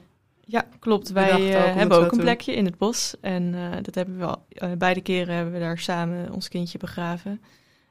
[0.46, 1.10] Ja, klopt.
[1.10, 2.20] Wij ook eh, hebben ook een doen.
[2.20, 3.14] plekje in het bos.
[3.20, 4.44] En eh, dat hebben we al.
[4.78, 7.40] beide keren hebben we daar samen ons kindje begraven.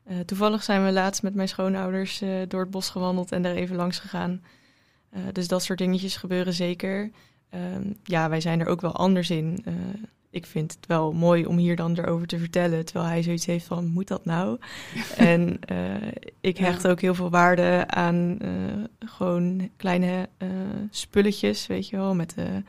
[0.04, 3.56] Eh, toevallig zijn we laatst met mijn schoonouders eh, door het bos gewandeld en daar
[3.56, 4.44] even langs gegaan.
[5.10, 7.12] Eh, dus dat soort dingetjes gebeuren zeker.
[7.54, 9.62] Ehm, ja, wij zijn er ook wel anders in.
[9.66, 9.74] Eh,
[10.30, 13.66] ik vind het wel mooi om hier dan erover te vertellen, terwijl hij zoiets heeft
[13.66, 14.58] van, moet dat nou?
[15.18, 16.08] en eh,
[16.42, 16.64] ik Ja.
[16.64, 18.50] hecht ook heel veel waarde aan eh,
[19.00, 20.30] gewoon kleine
[20.90, 22.64] spulletjes, weet je wel, met de,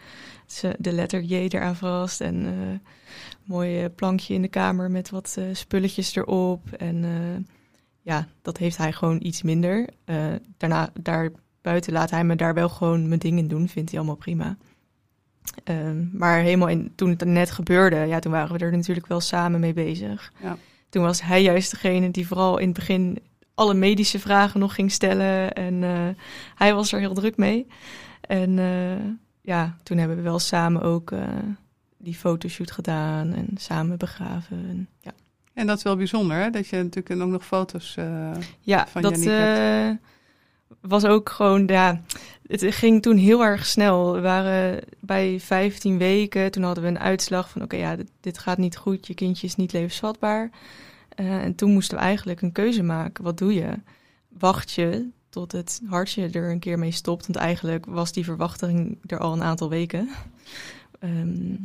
[0.78, 2.88] de letter J eraan vast en eh
[3.44, 6.72] mooi plankje in de kamer met wat spulletjes erop.
[6.72, 7.04] En
[8.02, 9.88] ja, dat heeft hij gewoon iets minder.
[10.56, 14.56] Daarna, daarbuiten laat hij me daar wel gewoon mijn dingen doen, vindt hij allemaal prima.
[15.64, 19.20] Ehm, maar helemaal in, toen het net gebeurde, ja, toen waren we er natuurlijk wel
[19.20, 20.32] samen mee bezig.
[20.42, 20.56] Ja.
[20.88, 23.18] Toen was hij juist degene die vooral in het begin
[23.54, 25.52] alle medische vragen nog ging stellen.
[25.52, 26.08] En eh,
[26.54, 27.66] hij was er heel druk mee.
[28.20, 29.04] En eh,
[29.40, 31.28] ja, toen hebben we wel samen ook eh,
[31.98, 34.66] die fotoshoot gedaan en samen begraven.
[34.68, 35.12] En, ja.
[35.52, 36.50] En dat is wel bijzonder, hè?
[36.50, 37.94] Dat je natuurlijk ook nog foto's.
[38.60, 40.00] Ja, van dat hebt.
[40.80, 42.02] Was ook gewoon, ja,
[42.46, 44.12] het ging toen heel erg snel.
[44.12, 48.38] We waren bij 15 weken, toen hadden we een uitslag van, oké, ja, dit, dit
[48.38, 50.50] gaat niet goed, je kindje is niet levensvatbaar.
[51.08, 53.24] Eh, en toen moesten we eigenlijk een keuze maken.
[53.24, 53.72] Wat doe je?
[54.28, 57.26] Wacht je tot het hartje er een keer mee stopt?
[57.26, 60.08] Want eigenlijk was die verwachting er al een aantal weken.
[60.98, 61.56] Ehm,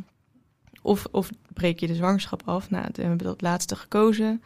[0.82, 2.70] of, of breek je de zwangerschap af?
[2.70, 4.42] Nou, toen hebben we dat laatste gekozen.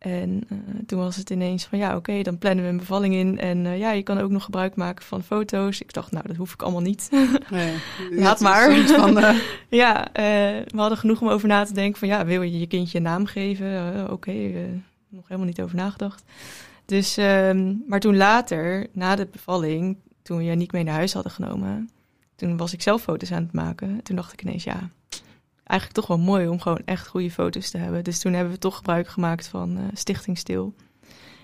[0.00, 3.38] En eh, toen was het ineens van ja, oké, dan plannen we een bevalling in.
[3.38, 5.80] En eh, ja, je kan ook nog gebruik maken van foto's.
[5.80, 7.08] Ik dacht, nou, dat hoef ik allemaal niet.
[7.50, 7.74] nee,
[8.10, 8.86] Laat maar.
[8.86, 9.38] Van, eh,
[9.82, 12.98] ja, we hadden genoeg om over na te denken van ja, wil je je kindje
[12.98, 14.12] een naam geven?
[14.12, 14.32] Oké,
[15.08, 16.22] nog helemaal niet over nagedacht.
[16.84, 21.32] Dus, ehm, maar toen later, na de bevalling, toen we Janiek mee naar huis hadden
[21.32, 21.90] genomen,
[22.36, 24.02] toen was ik zelf foto's aan het maken.
[24.02, 24.90] Toen dacht ik ineens, ja,
[25.70, 28.04] eigenlijk toch wel mooi om gewoon echt goede foto's te hebben.
[28.04, 30.74] Dus toen hebben we toch gebruik gemaakt van uh, Stichting Stil.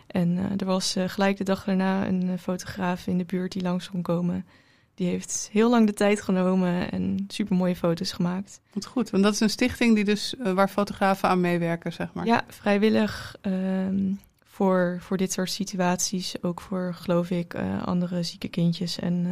[0.07, 3.63] En uh, er was uh, gelijk de dag daarna een fotograaf in de buurt die
[3.63, 4.47] langs kon komen.
[4.95, 8.61] Die heeft heel lang de tijd genomen en super mooie foto's gemaakt.
[8.73, 12.27] Wat goed, want dat is een stichting die dus, waar fotografen aan meewerken, zeg maar.
[12.27, 14.13] Ja, vrijwillig ehm,
[14.45, 16.43] voor, voor dit soort situaties.
[16.43, 18.99] Ook voor, geloof ik, andere zieke kindjes.
[18.99, 19.27] En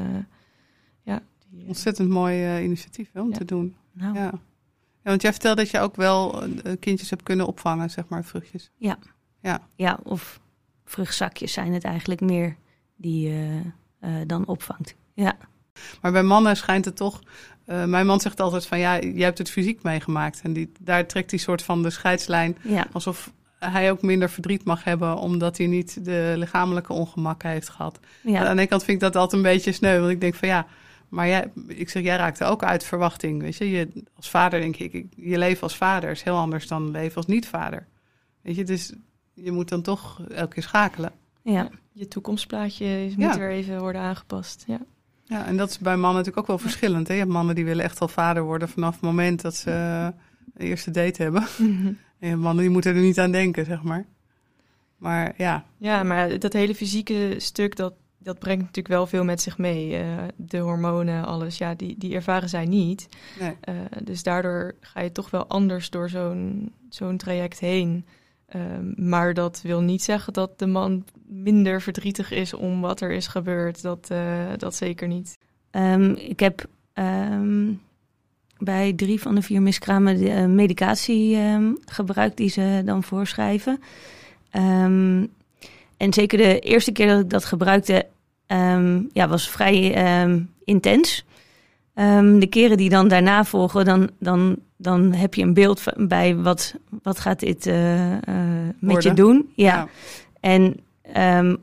[1.03, 3.37] ja, die, Ontzettend mooi initiatief hè, om ja.
[3.37, 3.77] te doen.
[3.93, 4.15] Nou.
[4.15, 4.33] Ja.
[5.05, 6.43] Ja, want jij vertelde dat je ook wel
[6.81, 8.71] kindjes hebt kunnen opvangen, zeg maar, vruchtjes.
[8.77, 8.99] Ja.
[9.41, 10.41] Ja, ja of
[10.85, 12.57] vruchtzakjes zijn het eigenlijk meer
[12.97, 13.61] die je
[14.01, 14.95] uh, dan opvangt.
[15.15, 15.37] Ja.
[16.01, 17.21] Maar bij mannen schijnt het toch.
[17.67, 20.41] Uh, mijn man zegt altijd van ja, jij hebt het fysiek meegemaakt.
[20.43, 22.57] En die, daar trekt hij soort van de scheidslijn.
[22.63, 22.87] Ja.
[22.93, 27.99] Alsof hij ook minder verdriet mag hebben, omdat hij niet de lichamelijke ongemakken heeft gehad.
[28.23, 28.39] Ja.
[28.39, 29.99] Aan de ene kant vind ik dat altijd een beetje sneu.
[29.99, 30.67] Want ik denk van ja,
[31.15, 33.43] maar jij, ik zeg, jij raakte ook uit verwachting.
[33.43, 36.91] Weet je, je als vader denk ik, je leven als vader is heel anders dan
[36.91, 37.87] leven als niet-vader.
[38.43, 38.93] Weet je, dus
[39.33, 41.13] je moet dan toch elke keer schakelen.
[41.43, 41.69] Ja.
[41.93, 43.39] Je toekomstplaatje moet ja.
[43.39, 44.65] weer even worden aangepast.
[44.67, 44.81] Ja.
[45.25, 47.09] ja, en dat is bij mannen natuurlijk ook wel verschillend.
[47.09, 47.15] Hè?
[47.15, 50.09] Je hebt mannen die willen echt al vader worden vanaf het moment dat ze uh,
[50.55, 51.47] de eerste date hebben.
[51.59, 51.93] Mhm.
[52.19, 54.07] En mannen die moeten er niet aan denken, zeg maar.
[54.97, 55.65] Maar ja.
[55.79, 59.91] Ja, maar dat hele fysieke stuk, dat, dat brengt natuurlijk wel veel met zich mee.
[59.91, 63.09] Uh, de hormonen, alles, ja, die, die ervaren zij niet.
[63.41, 63.57] Nee.
[63.69, 68.07] Uh, dus daardoor ga je toch wel anders door zo'n zo'n traject heen.
[68.57, 68.63] Uh,
[68.97, 73.27] maar dat wil niet zeggen dat de man minder verdrietig is om wat er is
[73.27, 73.83] gebeurd.
[73.83, 74.19] Dat, uh,
[74.57, 75.39] dat zeker niet.
[75.71, 77.81] Um, ik heb um,
[78.59, 83.81] bij drie van de vier miskramen de uh, medicatie um, gebruikt die ze dan voorschrijven.
[84.51, 85.27] Ehm,
[85.97, 88.07] en zeker de eerste keer dat ik dat gebruikte,
[88.47, 91.27] um, ja, was vrij um, intens.
[91.95, 96.37] Um, de keren die dan daarna volgen, dan, dan, dan heb je een beeld bij
[96.37, 98.19] wat, wat gaat dit uh, uh,
[98.79, 99.49] met je doen.
[99.55, 99.75] Ja.
[99.75, 99.89] Ja.
[100.41, 100.77] En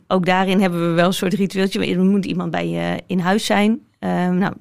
[0.07, 1.85] ook daarin hebben we wel een soort ritueeltje.
[1.85, 3.79] Er moet iemand bij je in huis zijn.
[3.99, 4.53] Nou,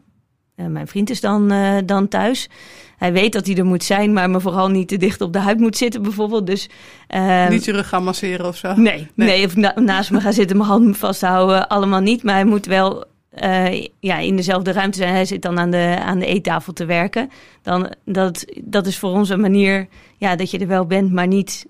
[0.69, 2.49] mijn vriend is dan, uh, dan thuis.
[2.97, 5.39] Hij weet dat hij er moet zijn, maar me vooral niet te dicht op de
[5.39, 6.47] huid moet zitten, bijvoorbeeld.
[6.47, 6.69] Dus,
[7.15, 8.75] uh, Niet je rug gaan masseren of zo?
[8.75, 9.29] Nee, nee.
[9.29, 12.23] nee of na naast me gaan zitten, mijn hand vasthouden, allemaal niet.
[12.23, 13.05] Maar hij moet wel
[13.43, 15.15] uh, ja, in dezelfde ruimte zijn.
[15.15, 17.31] Hij zit dan aan de, aan de eettafel te werken.
[17.63, 21.27] Dan, dat, dat is voor ons een manier ja, dat je er wel bent, maar
[21.27, 21.67] niet...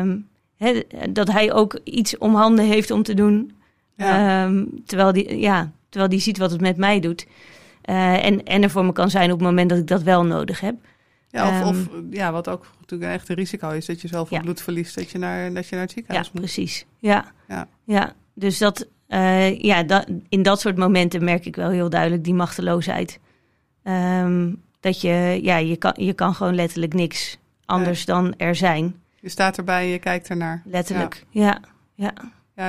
[0.00, 3.52] Um, hè, dat hij ook iets om handen heeft om te doen.
[3.96, 4.44] Ja.
[4.44, 7.26] Um, terwijl, die, ja, terwijl die ziet wat het met mij doet.
[7.84, 10.24] Uh, en, en er voor me kan zijn op het moment dat ik dat wel
[10.24, 10.74] nodig heb.
[11.28, 14.40] Ja, of, of ja, wat ook natuurlijk een echt een risico is, dat je ja.
[14.40, 16.42] bloed verliest dat je naar, dat je naar het ziekenhuis ja, moet.
[16.42, 16.86] Precies.
[16.98, 17.68] Ja, ja.
[17.84, 18.12] ja.
[18.34, 22.34] dus dat, uh, ja, dat, in dat soort momenten merk ik wel heel duidelijk die
[22.34, 23.20] machteloosheid.
[23.84, 28.16] Um, dat je, ja, je kan, je kan gewoon letterlijk niks anders nee.
[28.16, 28.94] dan er zijn.
[29.20, 30.62] Je staat erbij en je kijkt ernaar.
[30.64, 31.42] Letterlijk, ja.
[31.42, 31.60] ja.
[31.94, 32.14] Ja,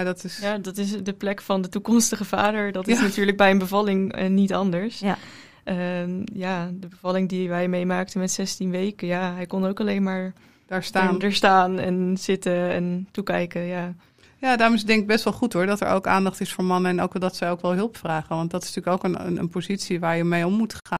[0.03, 0.39] dat is...
[0.39, 2.71] ja, dat is de plek van de toekomstige vader.
[2.71, 3.03] Dat is ja.
[3.03, 4.99] natuurlijk bij een bevalling uh, niet anders.
[4.99, 5.17] Ja.
[5.65, 10.03] Uh, ja, de bevalling die wij meemaakten met 16 weken, ja, hij kon ook alleen
[10.03, 10.33] maar
[10.65, 13.61] daar staan, er staan en zitten en toekijken.
[13.61, 13.93] Ja.
[14.37, 16.53] Ja, daarom is het denk ik best wel goed hoor, dat er ook aandacht is
[16.53, 18.35] voor mannen en ook dat zij ook wel hulp vragen.
[18.35, 20.99] Want dat is natuurlijk ook een, een, een positie waar je mee om moet gaan.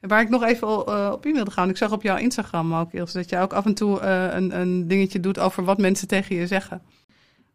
[0.00, 2.74] En waar ik nog even uh, op in wilde gaan, ik zag op jouw Instagram
[2.74, 5.78] ook, Ilse, dat je ook af en toe uh, een, een dingetje doet over wat
[5.78, 6.82] mensen tegen je zeggen.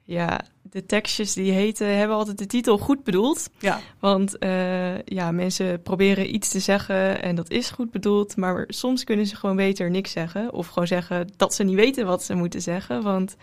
[0.08, 3.50] Ja, de tekstjes die heten hebben altijd de titel goed bedoeld.
[3.60, 3.80] Ja.
[4.00, 8.38] Want uh, ja, mensen proberen iets te zeggen en dat is goed bedoeld.
[8.38, 10.54] Maar soms kunnen ze gewoon beter niks zeggen.
[10.54, 13.04] Of gewoon zeggen dat ze niet weten wat ze moeten zeggen.
[13.04, 13.36] Want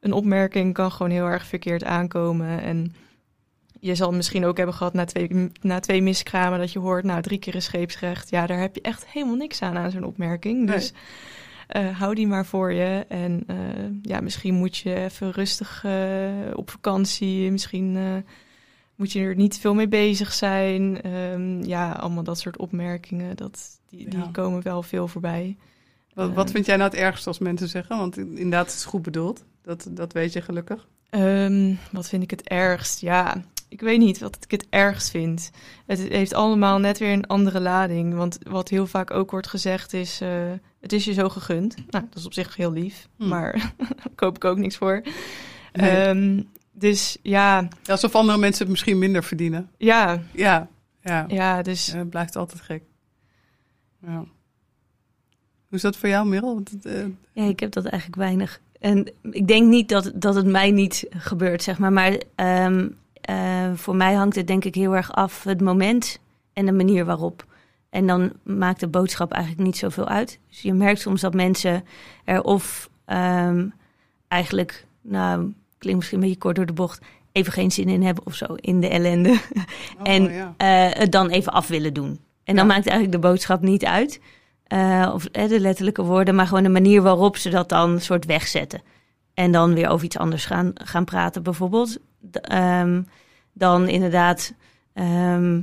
[0.00, 2.60] een opmerking kan gewoon heel erg verkeerd aankomen.
[2.62, 2.94] En
[3.80, 7.22] je zal misschien ook hebben gehad na twee, na twee miskramen dat je hoort, nou
[7.22, 8.30] drie keer een scheepsrecht.
[8.30, 10.64] Ja, daar heb je echt helemaal niks aan aan zo'n opmerking.
[10.64, 10.90] Nee.
[11.76, 13.04] Uh, hou die maar voor je.
[13.08, 13.56] En uh,
[14.02, 17.50] ja, misschien moet je even rustig uh, op vakantie.
[17.50, 18.24] Misschien
[18.94, 21.12] moet je er niet veel mee bezig zijn.
[21.12, 23.36] Um, ja, allemaal dat soort opmerkingen.
[23.36, 24.28] Dat, die, die ja.
[24.32, 25.56] komen wel veel voorbij.
[26.14, 27.98] Wat, wat vind jij nou het ergste als mensen zeggen?
[27.98, 29.44] Want inderdaad, het is goed bedoeld.
[29.62, 30.86] Dat, dat weet je gelukkig.
[31.10, 33.00] Um, wat vind ik het ergst?
[33.00, 35.50] Ja, ik weet niet wat ik het ergst vind.
[35.86, 38.14] Het heeft allemaal net weer een andere lading.
[38.14, 40.22] Want wat heel vaak ook wordt gezegd is...
[40.22, 40.28] Uh,
[40.80, 41.74] het is je zo gegund.
[41.90, 43.08] Nou, dat is op zich heel lief.
[43.16, 43.28] Hmm.
[43.28, 45.02] Maar daar koop ik ook niks voor.
[45.72, 46.08] Nee.
[46.08, 47.60] Um, dus ja...
[47.82, 47.92] ja...
[47.92, 49.70] Alsof andere mensen het misschien minder verdienen.
[49.76, 50.22] Ja.
[50.32, 50.68] Ja,
[51.00, 51.24] ja.
[51.28, 51.86] Ja, dus...
[51.86, 52.82] Ja, het blijft altijd gek.
[54.06, 54.16] Ja.
[55.68, 56.54] Hoe is dat voor jou, Merel?
[56.54, 57.06] Want het, uh...
[57.32, 58.60] Ja, ik heb dat eigenlijk weinig.
[58.80, 61.92] En ik denk niet dat, dat het mij niet gebeurt, zeg maar.
[61.92, 62.96] Maar um,
[63.30, 66.18] uh, voor mij hangt het denk ik heel erg af het moment
[66.52, 67.46] en de manier waarop.
[67.90, 70.38] En dan maakt de boodschap eigenlijk niet zoveel uit.
[70.48, 71.84] Dus je merkt soms dat mensen
[72.24, 73.66] er of ehm,
[74.28, 77.00] eigenlijk, nou, klinkt misschien een beetje kort door de bocht,
[77.32, 79.30] even geen zin in hebben of zo, in de ellende.
[79.30, 79.36] Oh,
[80.02, 80.54] en ja.
[80.56, 82.20] eh, het dan even af willen doen.
[82.44, 82.72] En dan Ja.
[82.74, 84.20] maakt eigenlijk de boodschap niet uit.
[84.66, 88.00] eh, of eh, de letterlijke woorden, maar gewoon de manier waarop ze dat dan een
[88.00, 88.82] soort wegzetten.
[89.34, 91.98] En dan weer over iets anders gaan, gaan praten, bijvoorbeeld.
[92.30, 93.02] D- ehm,
[93.52, 94.52] dan inderdaad
[94.92, 95.60] ehm,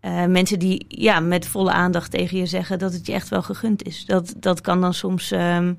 [0.00, 3.42] eh, mensen die ja, met volle aandacht tegen je zeggen dat het je echt wel
[3.42, 4.04] gegund is.
[4.06, 5.30] Dat, dat kan dan soms.
[5.30, 5.72] ehm,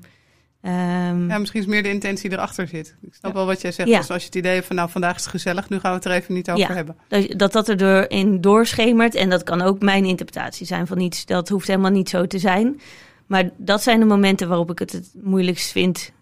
[0.60, 2.96] ehm, Ja, misschien is meer de intentie erachter zit.
[3.02, 3.36] Ik snap Ja.
[3.36, 3.88] wel wat jij zegt.
[3.88, 3.98] Ja.
[3.98, 5.96] Dus als je het idee hebt van nou, vandaag is het gezellig, nu gaan we
[5.96, 6.72] het er even niet over Ja.
[6.74, 6.96] hebben.
[7.08, 9.14] dat, dat dat er in doorschemert.
[9.14, 11.26] En dat kan ook mijn interpretatie zijn van iets.
[11.26, 12.80] Dat hoeft helemaal niet zo te zijn.
[13.26, 16.12] Maar dat zijn de momenten waarop ik het het moeilijkst vind.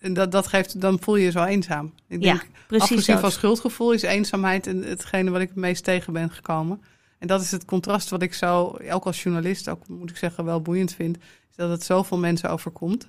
[0.00, 1.92] En dat, dat geeft, dan voel je je zo eenzaam.
[2.08, 3.22] Ik Ja, denk, Precies afgezien dat.
[3.24, 6.80] van schuldgevoel is eenzaamheid en hetgene wat ik het meest tegen ben gekomen.
[7.20, 10.44] En dat is het contrast wat ik zo, ook als journalist, ook moet ik zeggen,
[10.44, 11.16] wel boeiend vind.
[11.50, 13.08] Is dat het zoveel mensen overkomt.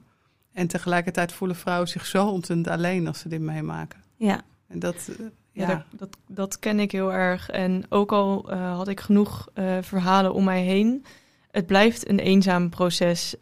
[0.54, 4.00] En tegelijkertijd voelen vrouwen zich zo ontzettend alleen als ze dit meemaken.
[4.16, 7.50] Ja, En dat, eh, Ja, ja, dat, dat, dat ken ik heel erg.
[7.50, 11.06] En ook al eh, had ik genoeg eh, verhalen om mij heen,
[11.52, 13.36] het blijft een eenzaam proces.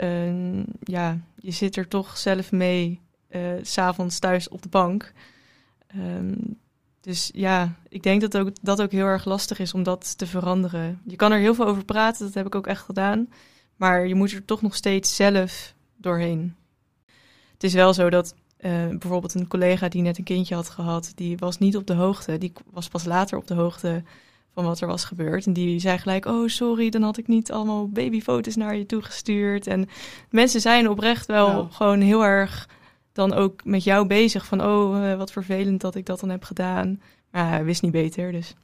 [0.79, 3.01] Ja, je zit er toch zelf mee,
[3.61, 5.13] s s'avonds thuis op de bank.
[5.87, 6.33] Ehm,
[7.01, 10.27] dus ja, ik denk dat ook, dat ook heel erg lastig is om dat te
[10.27, 11.01] veranderen.
[11.05, 13.27] Je kan er heel veel over praten, dat heb ik ook echt gedaan.
[13.75, 16.55] Maar je moet er toch nog steeds zelf doorheen.
[17.53, 21.11] Het is wel zo dat eh, bijvoorbeeld een collega die net een kindje had gehad,
[21.15, 22.37] die was niet op de hoogte.
[22.37, 24.03] Die was pas later op de hoogte
[24.53, 25.45] van wat er was gebeurd.
[25.45, 29.67] En die zei gelijk, oh sorry, dan had ik niet allemaal babyfoto's naar je toegestuurd.
[29.67, 29.89] En
[30.29, 32.69] mensen zijn oprecht wel gewoon heel erg
[33.11, 34.45] dan ook met jou bezig.
[34.45, 37.01] Van, oh, eh, wat vervelend dat ik dat dan heb gedaan.
[37.31, 38.55] Maar hij wist niet beter, dus...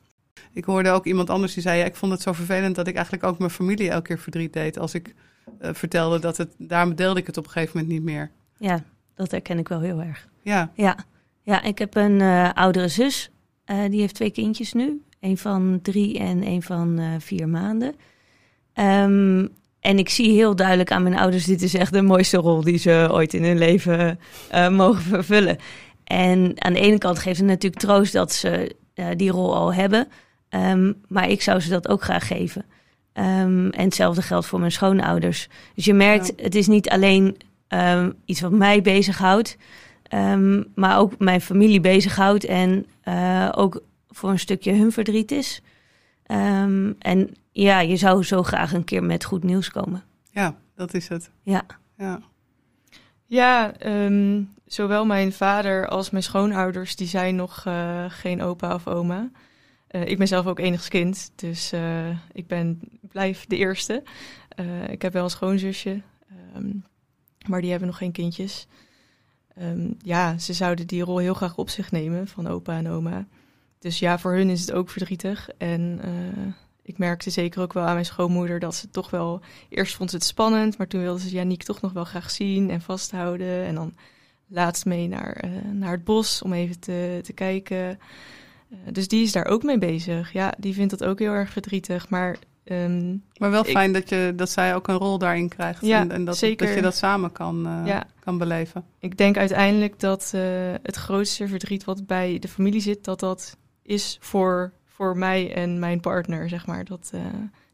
[0.53, 2.95] Ik hoorde ook iemand anders die zei: ja, Ik vond het zo vervelend dat ik
[2.95, 4.79] eigenlijk ook mijn familie elke keer verdriet deed.
[4.79, 5.15] Als ik
[5.59, 6.55] eh, vertelde dat het.
[6.57, 8.31] Daarom deelde ik het op een gegeven moment niet meer.
[8.57, 8.83] ja,
[9.15, 10.27] dat herken ik wel heel erg.
[10.41, 10.97] Ja, Ja,
[11.41, 13.29] ja ik heb een eh, oudere zus.
[13.65, 15.01] Eh, die heeft twee kindjes nu.
[15.19, 17.95] Een van drie en een van eh, vier maanden.
[18.73, 19.47] Ehm,
[19.85, 21.45] en ik zie heel duidelijk aan mijn ouders...
[21.45, 24.19] dit is echt de mooiste rol die ze ooit in hun leven
[24.49, 25.57] eh, mogen vervullen.
[26.03, 29.73] En aan de ene kant geeft het natuurlijk troost dat ze eh, die rol al
[29.73, 30.07] hebben.
[30.49, 32.65] Ehm, maar ik zou ze dat ook graag geven.
[33.13, 35.47] Ehm, en hetzelfde geldt voor mijn schoonouders.
[35.75, 39.57] Dus je merkt, het is niet alleen ehm, iets wat mij bezighoudt...
[40.75, 45.61] Maar ook mijn familie bezighoudt en eh, ook voor een stukje hun verdriet is.
[46.99, 50.03] En ja, je zou zo graag een keer met goed nieuws komen.
[50.31, 51.31] ja, dat is het.
[51.41, 51.65] Ja.
[51.97, 52.19] Ja,
[53.25, 58.87] Ja, ehm, zowel mijn vader als mijn schoonouders, die zijn nog eh, geen opa of
[58.87, 59.29] oma.
[59.87, 64.03] Eh, ik ben zelf ook enigskind, dus eh, ik ben, blijf de eerste.
[64.49, 66.71] Eh, ik heb wel een schoonzusje, ehm,
[67.47, 68.67] maar die hebben nog geen kindjes.
[69.55, 73.27] Ehm, ja, ze zouden die rol heel graag op zich nemen van opa en oma.
[73.79, 75.49] Dus ja, voor hun is het ook verdrietig.
[75.57, 76.53] En eh,
[76.87, 79.41] ik merkte zeker ook wel aan mijn schoonmoeder dat ze toch wel...
[79.69, 82.69] Eerst vond ze het spannend, maar toen wilde ze Janiek toch nog wel graag zien
[82.69, 83.65] en vasthouden.
[83.65, 83.93] En dan
[84.47, 87.99] laatst mee naar, eh, naar het bos om even te, te kijken.
[88.69, 90.31] Eh, dus die is daar ook mee bezig.
[90.33, 92.09] Ja, die vindt dat ook heel erg verdrietig.
[92.09, 95.85] Maar ehm, maar wel Ik- fijn dat, je, dat zij ook een rol daarin krijgt.
[95.85, 96.65] Ja, en, en dat, zeker.
[96.67, 98.07] dat je dat samen kan, eh, Ja.
[98.19, 98.85] kan beleven.
[98.99, 100.31] ik denk uiteindelijk dat
[100.81, 105.79] het grootste verdriet wat bij de familie zit, dat dat is voor, voor mij en
[105.79, 106.85] mijn partner, zeg maar.
[106.85, 107.21] Dat, eh,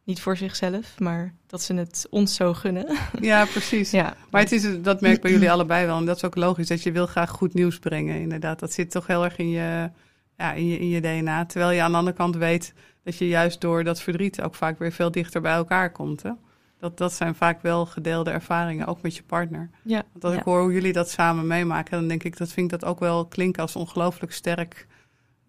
[0.03, 2.97] niet voor zichzelf, maar dat ze het ons zo gunnen.
[3.19, 3.91] Ja, precies.
[3.91, 5.97] ja, Maar het is, dat merk ik bij jullie allebei wel.
[5.97, 8.19] En dat is ook logisch, dat je wil graag goed nieuws brengen.
[8.21, 9.89] Inderdaad, dat zit toch heel erg in je,
[10.37, 11.45] ja, in je, in je DNA.
[11.45, 14.79] Terwijl je aan de andere kant weet dat je juist door dat verdriet ook vaak
[14.79, 16.23] weer veel dichter bij elkaar komt.
[16.23, 16.31] Hè?
[16.79, 19.69] Dat, dat zijn vaak wel gedeelde ervaringen, ook met je partner.
[19.83, 20.03] Ja.
[20.11, 20.39] Want als Ja.
[20.39, 22.99] ik hoor hoe jullie dat samen meemaken, dan denk ik, dat vind ik dat ook
[22.99, 24.87] wel klinken als ongelooflijk sterk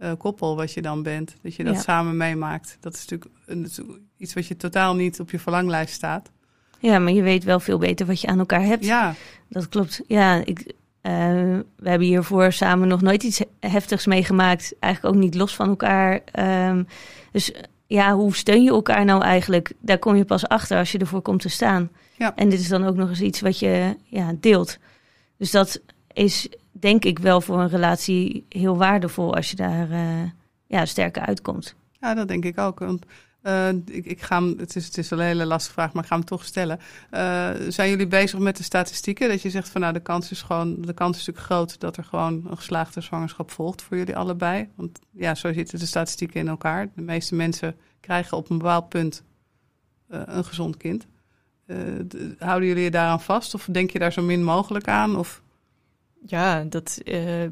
[0.03, 1.37] eh, koppel wat je dan bent.
[1.43, 1.81] Dat je dat Ja.
[1.81, 2.77] samen meemaakt.
[2.81, 6.31] Dat is natuurlijk een- iets wat je totaal niet op je verlanglijst staat.
[6.79, 8.85] Ja, maar je weet wel veel beter wat je aan elkaar hebt.
[8.85, 9.15] Ja,
[9.49, 10.03] Dat klopt.
[10.07, 11.13] Ja, ik, eh,
[11.77, 14.75] we hebben hiervoor samen nog nooit iets heftigs meegemaakt.
[14.81, 16.21] Eigenlijk ook niet los van elkaar.
[16.25, 16.83] Ehm,
[17.33, 17.53] dus
[17.87, 19.73] ja, hoe steun je elkaar nou eigenlijk?
[19.81, 21.91] Daar kom je pas achter als je ervoor komt te staan.
[22.17, 22.37] Ja.
[22.37, 24.79] En dit is dan ook nog eens iets wat je ja, deelt.
[25.37, 25.81] Dus dat
[26.13, 30.23] is denk ik wel voor een relatie heel waardevol als je daar eh,
[30.67, 31.75] ja, sterker uitkomt.
[32.01, 32.79] Ja, dat denk ik ook.
[32.79, 33.07] Want,
[33.43, 36.17] eh, ik, ik ga het, is, het is een hele lastige vraag, maar ik ga
[36.17, 36.79] hem toch stellen.
[37.11, 39.29] Eh, zijn jullie bezig met de statistieken?
[39.29, 41.97] Dat je zegt van nou, de kans is gewoon, de kans is natuurlijk groot dat
[41.97, 44.69] er gewoon een geslaagde zwangerschap volgt voor jullie allebei.
[44.75, 46.89] Want ja, zo zitten de statistieken in elkaar.
[46.95, 49.23] De meeste mensen krijgen op een bepaald punt
[50.09, 51.07] een gezond kind.
[52.39, 55.17] houden jullie je daaraan vast of denk je daar zo min mogelijk aan?
[55.17, 55.42] Of?
[56.27, 57.01] Ja, dat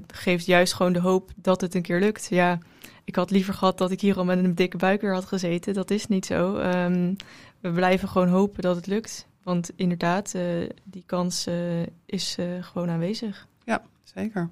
[0.06, 2.26] geeft juist gewoon de hoop dat het een keer lukt.
[2.30, 2.58] Ja,
[3.04, 5.74] ik had liever gehad dat ik hier al met een dikke buik weer had gezeten.
[5.74, 6.56] Dat is niet zo.
[6.56, 7.14] Ehm,
[7.60, 9.28] we blijven gewoon hopen dat het lukt.
[9.42, 13.46] Want inderdaad, uh, die kans uh, is uh, gewoon aanwezig.
[13.64, 14.50] Ja, zeker.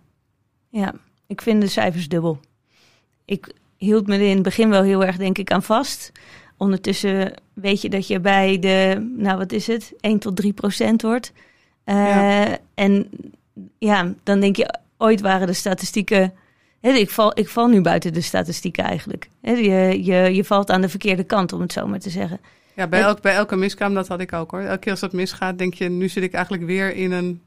[0.68, 0.94] Ja,
[1.26, 2.40] ik vind de cijfers dubbel.
[3.24, 6.12] Ik hield me er in het begin wel heel erg, denk ik, aan vast.
[6.56, 11.02] Ondertussen weet je dat je bij de, nou wat is het, 1 tot 3 procent
[11.02, 11.32] wordt.
[11.84, 12.58] Ja.
[12.74, 13.10] En
[13.78, 16.32] ja, dan denk je, ooit waren de statistieken
[16.80, 19.28] ik, val, ik val nu buiten de statistieken eigenlijk.
[19.40, 22.40] je, je, je valt aan de verkeerde kant, om het zo maar te zeggen.
[22.74, 24.60] Ja, bij, elk, bij elke miskraam, dat had ik ook hoor.
[24.60, 27.42] Elke keer als dat misgaat, denk je, nu zit ik eigenlijk weer in een...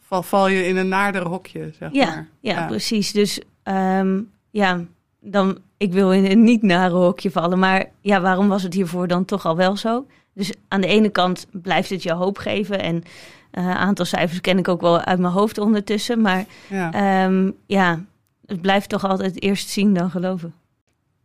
[0.00, 2.28] Val, val je in een naarder hokje, zeg ja, maar.
[2.40, 3.12] Ja, ja, precies.
[3.12, 4.84] Dus um, ja,
[5.20, 7.58] dan, ik wil in een niet nare hokje vallen.
[7.58, 10.06] Maar ja, waarom was het hiervoor dan toch al wel zo?
[10.34, 12.80] Dus aan de ene kant blijft het je hoop geven.
[12.80, 13.02] En
[13.50, 16.20] een uh, aantal cijfers ken ik ook wel uit mijn hoofd ondertussen.
[16.20, 18.04] Maar ja, um, ja
[18.46, 20.54] het blijft toch altijd eerst zien dan geloven.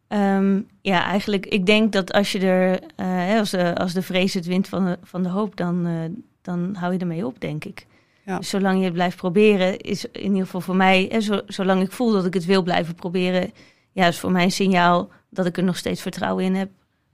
[0.08, 4.34] Um, ja, eigenlijk, ik denk dat als je er, uh, als, de, als de vrees
[4.34, 5.94] het wint van de, van de hoop, dan, uh,
[6.42, 7.86] dan hou je ermee op, denk ik.
[8.26, 8.38] Ja.
[8.38, 11.82] Dus zolang je het blijft proberen, is in ieder geval voor mij, hè, zo, zolang
[11.82, 13.52] ik voel dat ik het wil blijven proberen,
[13.92, 16.70] ja, is voor mij een signaal dat ik er nog steeds vertrouwen in heb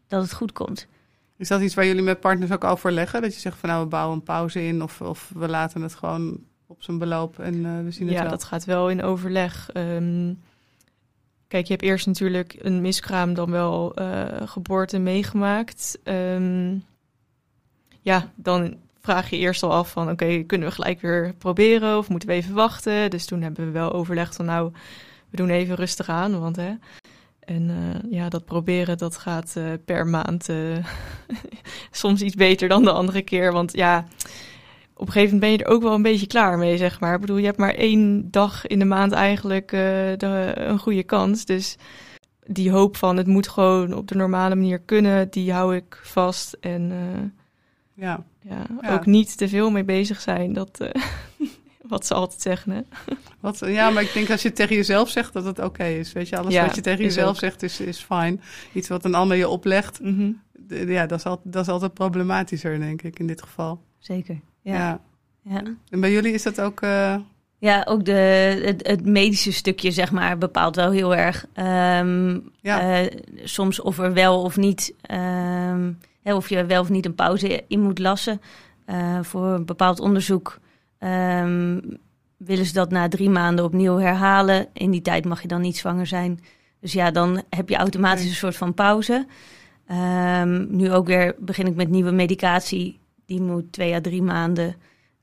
[0.08, 0.88] dat het goed komt.
[1.38, 3.22] Is dat iets waar jullie met partners ook overleggen?
[3.22, 5.96] Dat je zegt van nou, we bouwen een pauze in of, of we laten het
[5.96, 8.32] gewoon op zijn beloop en uh, we zien het ja, wel.
[8.32, 9.70] dat gaat wel in overleg.
[9.74, 10.42] Um,
[11.48, 16.00] kijk, je hebt eerst natuurlijk een miskraam dan wel uh, geboorte meegemaakt.
[16.04, 16.84] Um,
[18.02, 21.98] ja, dan vraag je eerst al af van oké, okay, kunnen we gelijk weer proberen
[21.98, 23.10] of moeten we even wachten?
[23.10, 24.72] Dus toen hebben we wel overlegd van nou,
[25.30, 26.74] we doen even rustig aan, want hè...
[27.46, 30.50] En uh, ja, dat proberen, dat gaat uh, per maand
[31.92, 33.52] soms iets beter dan de andere keer.
[33.52, 34.06] Want ja,
[34.94, 37.14] op een gegeven moment ben je er ook wel een beetje klaar mee, zeg maar.
[37.14, 41.46] Ik bedoel, je hebt maar één dag in de maand eigenlijk de, een goede kans.
[41.46, 41.78] Dus
[42.46, 46.58] die hoop van het moet gewoon op de normale manier kunnen, die hou ik vast.
[46.60, 46.94] En
[47.94, 48.24] ja.
[48.50, 50.54] Ja, ook niet te veel mee bezig zijn.
[50.54, 50.80] Dat,
[51.88, 52.82] wat ze altijd zeggen, hè?
[53.40, 56.14] Wat, ja, maar ik denk als je tegen jezelf zegt dat het oké okay is.
[56.14, 57.40] Weet je, alles ja, wat je tegen jezelf ook.
[57.40, 58.42] zegt is, is fijn.
[58.74, 60.42] Iets wat een ander je oplegt, mm -hmm.
[60.90, 63.82] ja, dat is, altijd, dat is altijd problematischer, denk ik, in dit geval.
[64.00, 64.40] Zeker.
[64.62, 65.00] Ja.
[65.42, 65.62] ja.
[65.90, 66.82] En bij jullie is dat ook.
[66.82, 67.16] Uh...
[67.58, 68.12] Ja, ook de,
[68.66, 71.46] het, het, medische stukje, zeg maar, bepaalt wel heel erg.
[71.56, 73.02] Um, ja.
[73.02, 73.12] Uh,
[73.44, 74.94] soms of er wel of niet.
[75.12, 78.42] Um, of je wel of niet een pauze in moet lassen.
[78.88, 80.60] Uh, voor een bepaald onderzoek
[81.00, 81.98] um,
[82.38, 84.68] willen ze dat na drie maanden opnieuw herhalen.
[84.74, 86.40] In die tijd mag je dan niet zwanger zijn.
[86.80, 89.28] Dus ja, dan heb je automatisch een soort van pauze.
[90.70, 94.76] nu ook weer begin ik met nieuwe medicatie die moet twee à drie maanden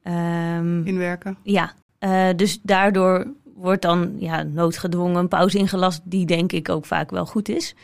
[0.05, 1.37] um, inwerken.
[1.43, 6.87] Ja, uh, dus daardoor wordt dan ja, noodgedwongen een pauze ingelast, die denk ik ook
[6.87, 7.75] vaak wel goed is.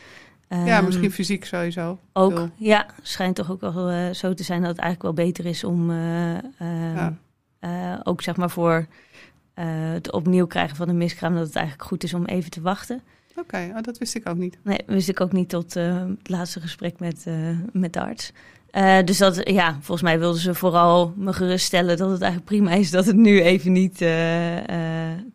[0.49, 1.99] Um, ja, misschien fysiek sowieso.
[2.13, 5.45] Ook, ja, schijnt toch ook wel uh, zo te zijn dat het eigenlijk wel beter
[5.45, 5.97] is om uh,
[6.95, 7.17] ja.
[8.03, 8.87] Ook zeg maar voor
[9.93, 13.01] het opnieuw krijgen van een miskraam, dat het eigenlijk goed is om even te wachten.
[13.29, 14.57] Oké, okay, oh, dat wist ik ook niet.
[14.63, 17.25] Nee, wist ik ook niet tot het laatste gesprek met,
[17.71, 18.31] met de arts.
[19.05, 22.91] Dus dat, ja, volgens mij wilden ze vooral me geruststellen dat het eigenlijk prima is
[22.91, 23.97] dat het nu even niet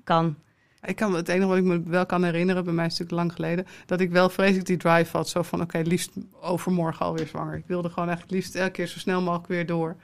[0.04, 0.36] kan.
[0.82, 3.28] Ik kan het enige wat ik me wel kan herinneren, bij mij is het natuurlijk
[3.28, 5.28] lang geleden, dat ik wel vreselijk die drive had.
[5.28, 6.10] Zo van, oké, okay, liefst
[6.40, 7.56] overmorgen alweer zwanger.
[7.56, 9.96] Ik wilde gewoon eigenlijk liefst elke keer zo snel mogelijk weer door.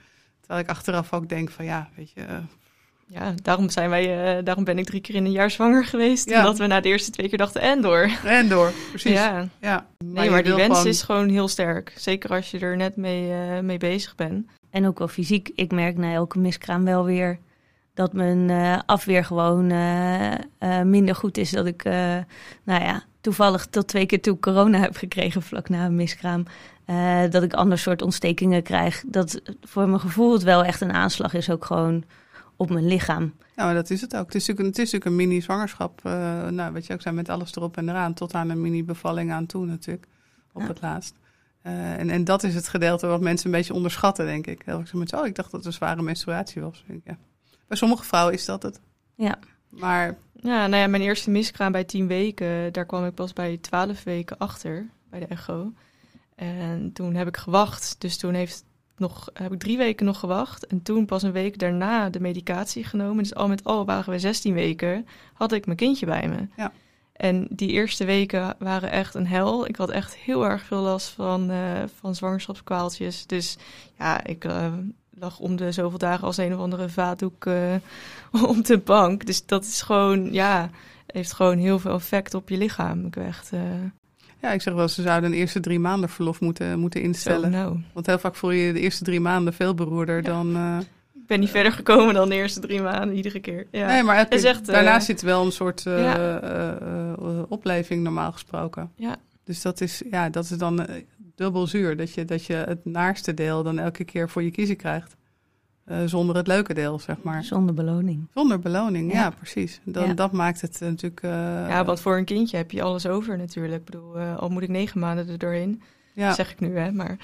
[0.51, 2.23] Terwijl ik achteraf ook denk van, ja, weet je,
[3.07, 6.29] ja, daarom, zijn wij, uh, daarom ben ik drie keer in een jaar zwanger geweest.
[6.29, 6.39] Ja.
[6.39, 8.11] Omdat we na de eerste twee keer dachten, en door.
[8.25, 9.13] En door, precies.
[9.13, 9.49] Ja.
[9.61, 9.87] ja.
[10.05, 10.87] Maar nee, maar die wens gewoon...
[10.87, 11.93] is gewoon heel sterk.
[11.97, 14.47] Zeker als je er net mee, uh, mee bezig bent.
[14.71, 15.51] En ook wel fysiek.
[15.55, 17.39] Ik merk na elke miskraam wel weer
[17.95, 19.67] dat mijn uh, afweer gewoon
[20.85, 21.51] minder goed is.
[21.51, 21.85] Dat ik,
[22.65, 26.45] nou ja, toevallig tot twee keer toe corona heb gekregen vlak na een miskraam.
[27.31, 29.03] Dat ik ander soort ontstekingen krijg.
[29.07, 32.05] Dat voor mijn gevoel het wel echt een aanslag is ook gewoon
[32.57, 33.35] op mijn lichaam.
[33.57, 34.27] Ja, maar dat is het ook.
[34.27, 36.01] Het is natuurlijk, het is natuurlijk een mini-zwangerschap.
[36.07, 36.13] Uh,
[36.49, 38.15] nou, wat je ook zei, met alles erop en eraan.
[38.15, 40.07] Tot aan een mini-bevalling aan toe natuurlijk.
[40.53, 40.69] Op ja.
[40.69, 41.15] het laatst.
[41.63, 44.63] Uh, en, en dat is het gedeelte wat mensen een beetje onderschatten, denk ik.
[44.65, 46.85] Heel met, oh, ik dacht dat het een zware menstruatie was.
[46.89, 47.17] Ik, ja.
[47.67, 48.81] Bij sommige vrouwen is dat het.
[49.15, 49.39] Ja.
[49.69, 50.17] Maar...
[50.33, 54.05] Ja, nou ja, mijn eerste miskraam bij tien weken, daar kwam ik pas bij twaalf
[54.05, 55.73] weken achter, bij de echo.
[56.41, 57.97] En toen heb ik gewacht.
[57.99, 58.65] Dus toen heeft
[58.97, 60.67] nog, heb ik drie weken nog gewacht.
[60.67, 63.23] En toen pas een week daarna de medicatie genomen.
[63.23, 66.47] Dus al met al waren we 16 weken, had ik mijn kindje bij me.
[66.57, 66.73] Ja.
[67.13, 69.67] En die eerste weken waren echt een hel.
[69.67, 73.27] Ik had echt heel erg veel last van, uh, van zwangerschapskwaaltjes.
[73.27, 73.57] Dus
[73.99, 74.73] ja, ik uh,
[75.11, 77.75] lag om de zoveel dagen als een of andere vaatdoek uh,
[78.49, 79.27] op de bank.
[79.27, 80.71] Dus dat is gewoon, ja,
[81.07, 83.07] heeft gewoon heel veel effect op je lichaam.
[83.07, 83.53] Ik echt...
[84.43, 87.51] Ja, ik zeg wel, ze zouden een eerste drie maanden verlof moeten, moeten instellen.
[87.51, 87.81] Nou.
[87.93, 90.53] Want heel vaak voel je de eerste drie maanden veel beroerder dan
[91.13, 93.67] ben niet verder gekomen dan de eerste drie maanden, iedere keer.
[93.71, 93.87] Ja.
[93.87, 95.87] Nee, maar het, zegt, daarna zit wel een soort
[97.49, 98.93] opleving normaal gesproken.
[98.97, 99.17] Ja.
[99.45, 100.87] Dus dat is, ja, dat is dan
[101.35, 101.97] dubbel zuur.
[101.97, 105.17] Dat je, dat je het naarste deel dan elke keer voor je kiezen krijgt.
[106.05, 107.45] Zonder het leuke deel, zeg maar.
[107.45, 108.27] Zonder beloning.
[108.35, 109.81] Zonder beloning, ja, precies.
[109.85, 111.21] Dan, Dat maakt het natuurlijk...
[111.69, 113.79] ja, want voor een kindje heb je alles over natuurlijk.
[113.79, 115.83] Ik bedoel, al moet ik negen maanden er doorheen
[116.21, 116.35] ja.
[116.35, 116.93] zeg ik nu, hè.
[116.93, 117.17] Maar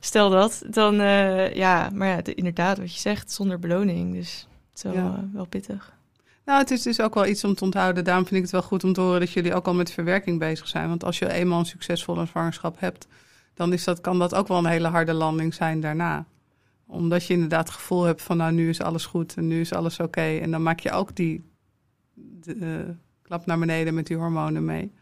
[0.00, 4.14] stel dat, dan uh, ja, maar ja, inderdaad, wat je zegt, zonder beloning.
[4.14, 5.00] Dus het is wel, ja.
[5.00, 5.92] uh, wel pittig.
[6.44, 8.04] Nou, het is dus ook wel iets om te onthouden.
[8.04, 10.38] Daarom vind ik het wel goed om te horen dat jullie ook al met verwerking
[10.38, 10.88] bezig zijn.
[10.88, 13.06] Want als je eenmaal een succesvolle zwangerschap hebt,
[13.54, 16.24] dan is dat, kan dat ook wel een hele harde landing zijn daarna.
[16.86, 19.72] Omdat je inderdaad het gevoel hebt van, nou, nu is alles goed en nu is
[19.72, 20.08] alles oké.
[20.08, 20.40] Okay.
[20.40, 21.44] En dan maak je ook die
[22.14, 24.92] de, uh, klap naar beneden met die hormonen mee.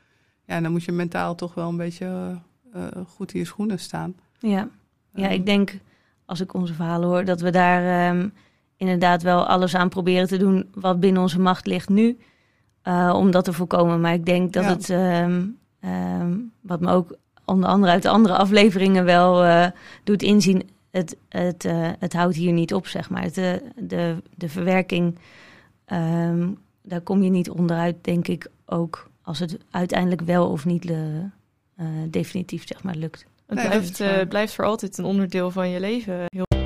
[0.47, 2.39] Ja, en dan moet je mentaal toch wel een beetje
[2.77, 4.15] uh, goed in je schoenen staan.
[4.39, 4.69] Ja.
[5.15, 5.79] ja, ik denk
[6.25, 8.33] als ik onze verhalen hoor, dat we daar um,
[8.77, 12.19] inderdaad wel alles aan proberen te doen wat binnen onze macht ligt nu.
[12.85, 14.01] Uh, om dat te voorkomen.
[14.01, 14.71] Maar ik denk dat ja.
[14.71, 14.89] het,
[15.25, 15.59] um,
[16.21, 19.67] um, wat me ook onder andere uit de andere afleveringen wel uh,
[20.05, 21.67] doet inzien, het, het,
[21.99, 23.33] het houdt hier niet op, zeg maar.
[23.33, 25.19] De, de, de verwerking,
[26.83, 31.29] daar kom je niet onderuit, denk ik ook, als het uiteindelijk wel of niet de,
[31.81, 33.27] uh, definitief zeg maar lukt.
[33.47, 36.25] Het nee, blijft, uh, blijft voor altijd een onderdeel van je leven.
[36.27, 36.62] Heel...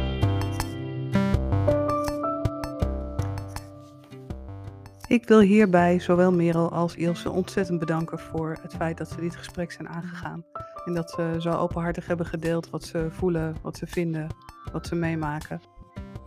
[5.09, 9.37] Ik wil hierbij zowel Merel als Ilse ontzettend bedanken voor het feit dat ze dit
[9.37, 10.45] gesprek zijn aangegaan.
[10.85, 14.27] En dat ze zo openhartig hebben gedeeld wat ze voelen, wat ze vinden,
[14.73, 15.61] wat ze meemaken.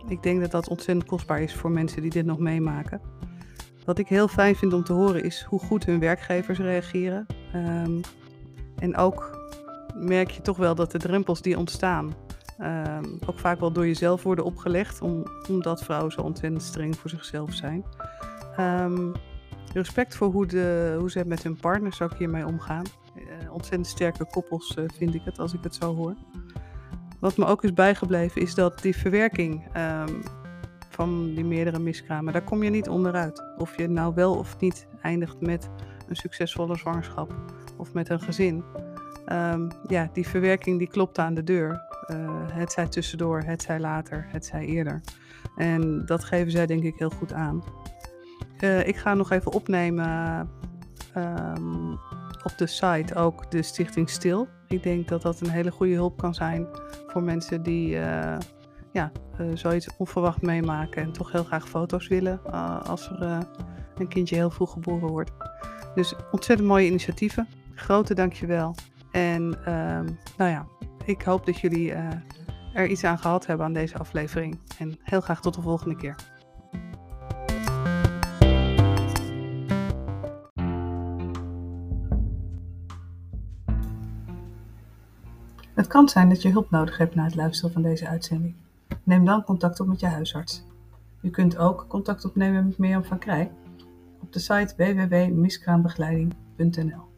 [0.08, 3.00] Ik denk dat dat ontzettend kostbaar is voor mensen die dit nog meemaken.
[3.84, 7.26] Wat ik heel fijn vind om te horen is hoe goed hun werkgevers reageren.
[7.54, 8.00] Um,
[8.78, 9.48] en ook
[9.94, 12.14] merk je toch wel dat de drempels die ontstaan,
[12.60, 17.10] um, ook vaak wel door jezelf worden opgelegd, om, omdat vrouwen zo ontzettend streng voor
[17.10, 17.84] zichzelf zijn.
[18.58, 19.12] Um,
[19.72, 22.84] respect voor hoe, de, hoe ze met hun partners ook hiermee omgaan.
[23.16, 26.14] Uh, ontzettend sterke koppels uh, vind ik het als ik het zo hoor.
[27.20, 30.22] Wat me ook is bijgebleven is dat die verwerking um,
[30.88, 33.42] van die meerdere miskramen, daar kom je niet onderuit.
[33.58, 35.70] Of je nou wel of niet eindigt met
[36.08, 37.34] een succesvolle zwangerschap
[37.76, 38.64] of met een gezin.
[39.32, 41.88] Um, ja, die verwerking die klopt aan de deur.
[42.10, 45.00] Uh, het zij tussendoor, het zij later, het zij eerder.
[45.56, 47.62] En dat geven zij denk ik heel goed aan.
[48.60, 50.08] Uh, ik ga nog even opnemen
[51.16, 51.92] um,
[52.42, 54.48] op de site ook de Stichting Stil.
[54.68, 56.66] Ik denk dat dat een hele goede hulp kan zijn
[57.06, 58.36] voor mensen die uh,
[58.92, 59.12] ja,
[59.54, 62.52] zoiets onverwacht meemaken en toch heel graag foto's willen
[62.84, 63.46] als er
[63.96, 65.30] een kindje heel vroeg geboren wordt.
[65.94, 67.48] Dus ontzettend mooie initiatieven.
[67.74, 68.74] Grote dankjewel.
[69.10, 70.66] En um, nou ja,
[71.04, 71.92] ik hoop dat jullie
[72.74, 74.58] er iets aan gehad hebben aan deze aflevering.
[74.78, 76.14] En heel graag tot de volgende keer.
[85.80, 88.54] Het kan zijn dat je hulp nodig hebt na het luisteren van deze uitzending.
[89.02, 90.64] Neem dan contact op met je huisarts.
[91.22, 93.52] U kunt ook contact opnemen met Mirjam van Krij
[94.22, 97.08] op de site www.miskraambegeleiding.nl.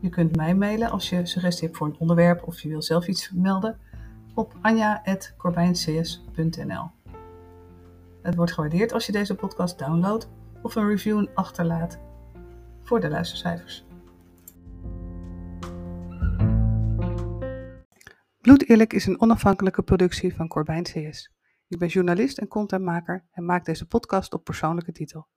[0.00, 3.06] Je kunt mij mailen als je suggestie hebt voor een onderwerp of je wil zelf
[3.06, 3.78] iets melden
[4.34, 6.90] op anja.corbijncs.nl.
[8.22, 10.28] Het wordt gewaardeerd als je deze podcast downloadt
[10.62, 11.98] of een review achterlaat
[12.82, 13.86] voor de luistercijfers.
[18.46, 21.32] Bloed Eerlijk is een onafhankelijke productie van Corbijn CS.
[21.68, 25.28] Ik ben journalist en contentmaker en maak deze podcast op persoonlijke titel.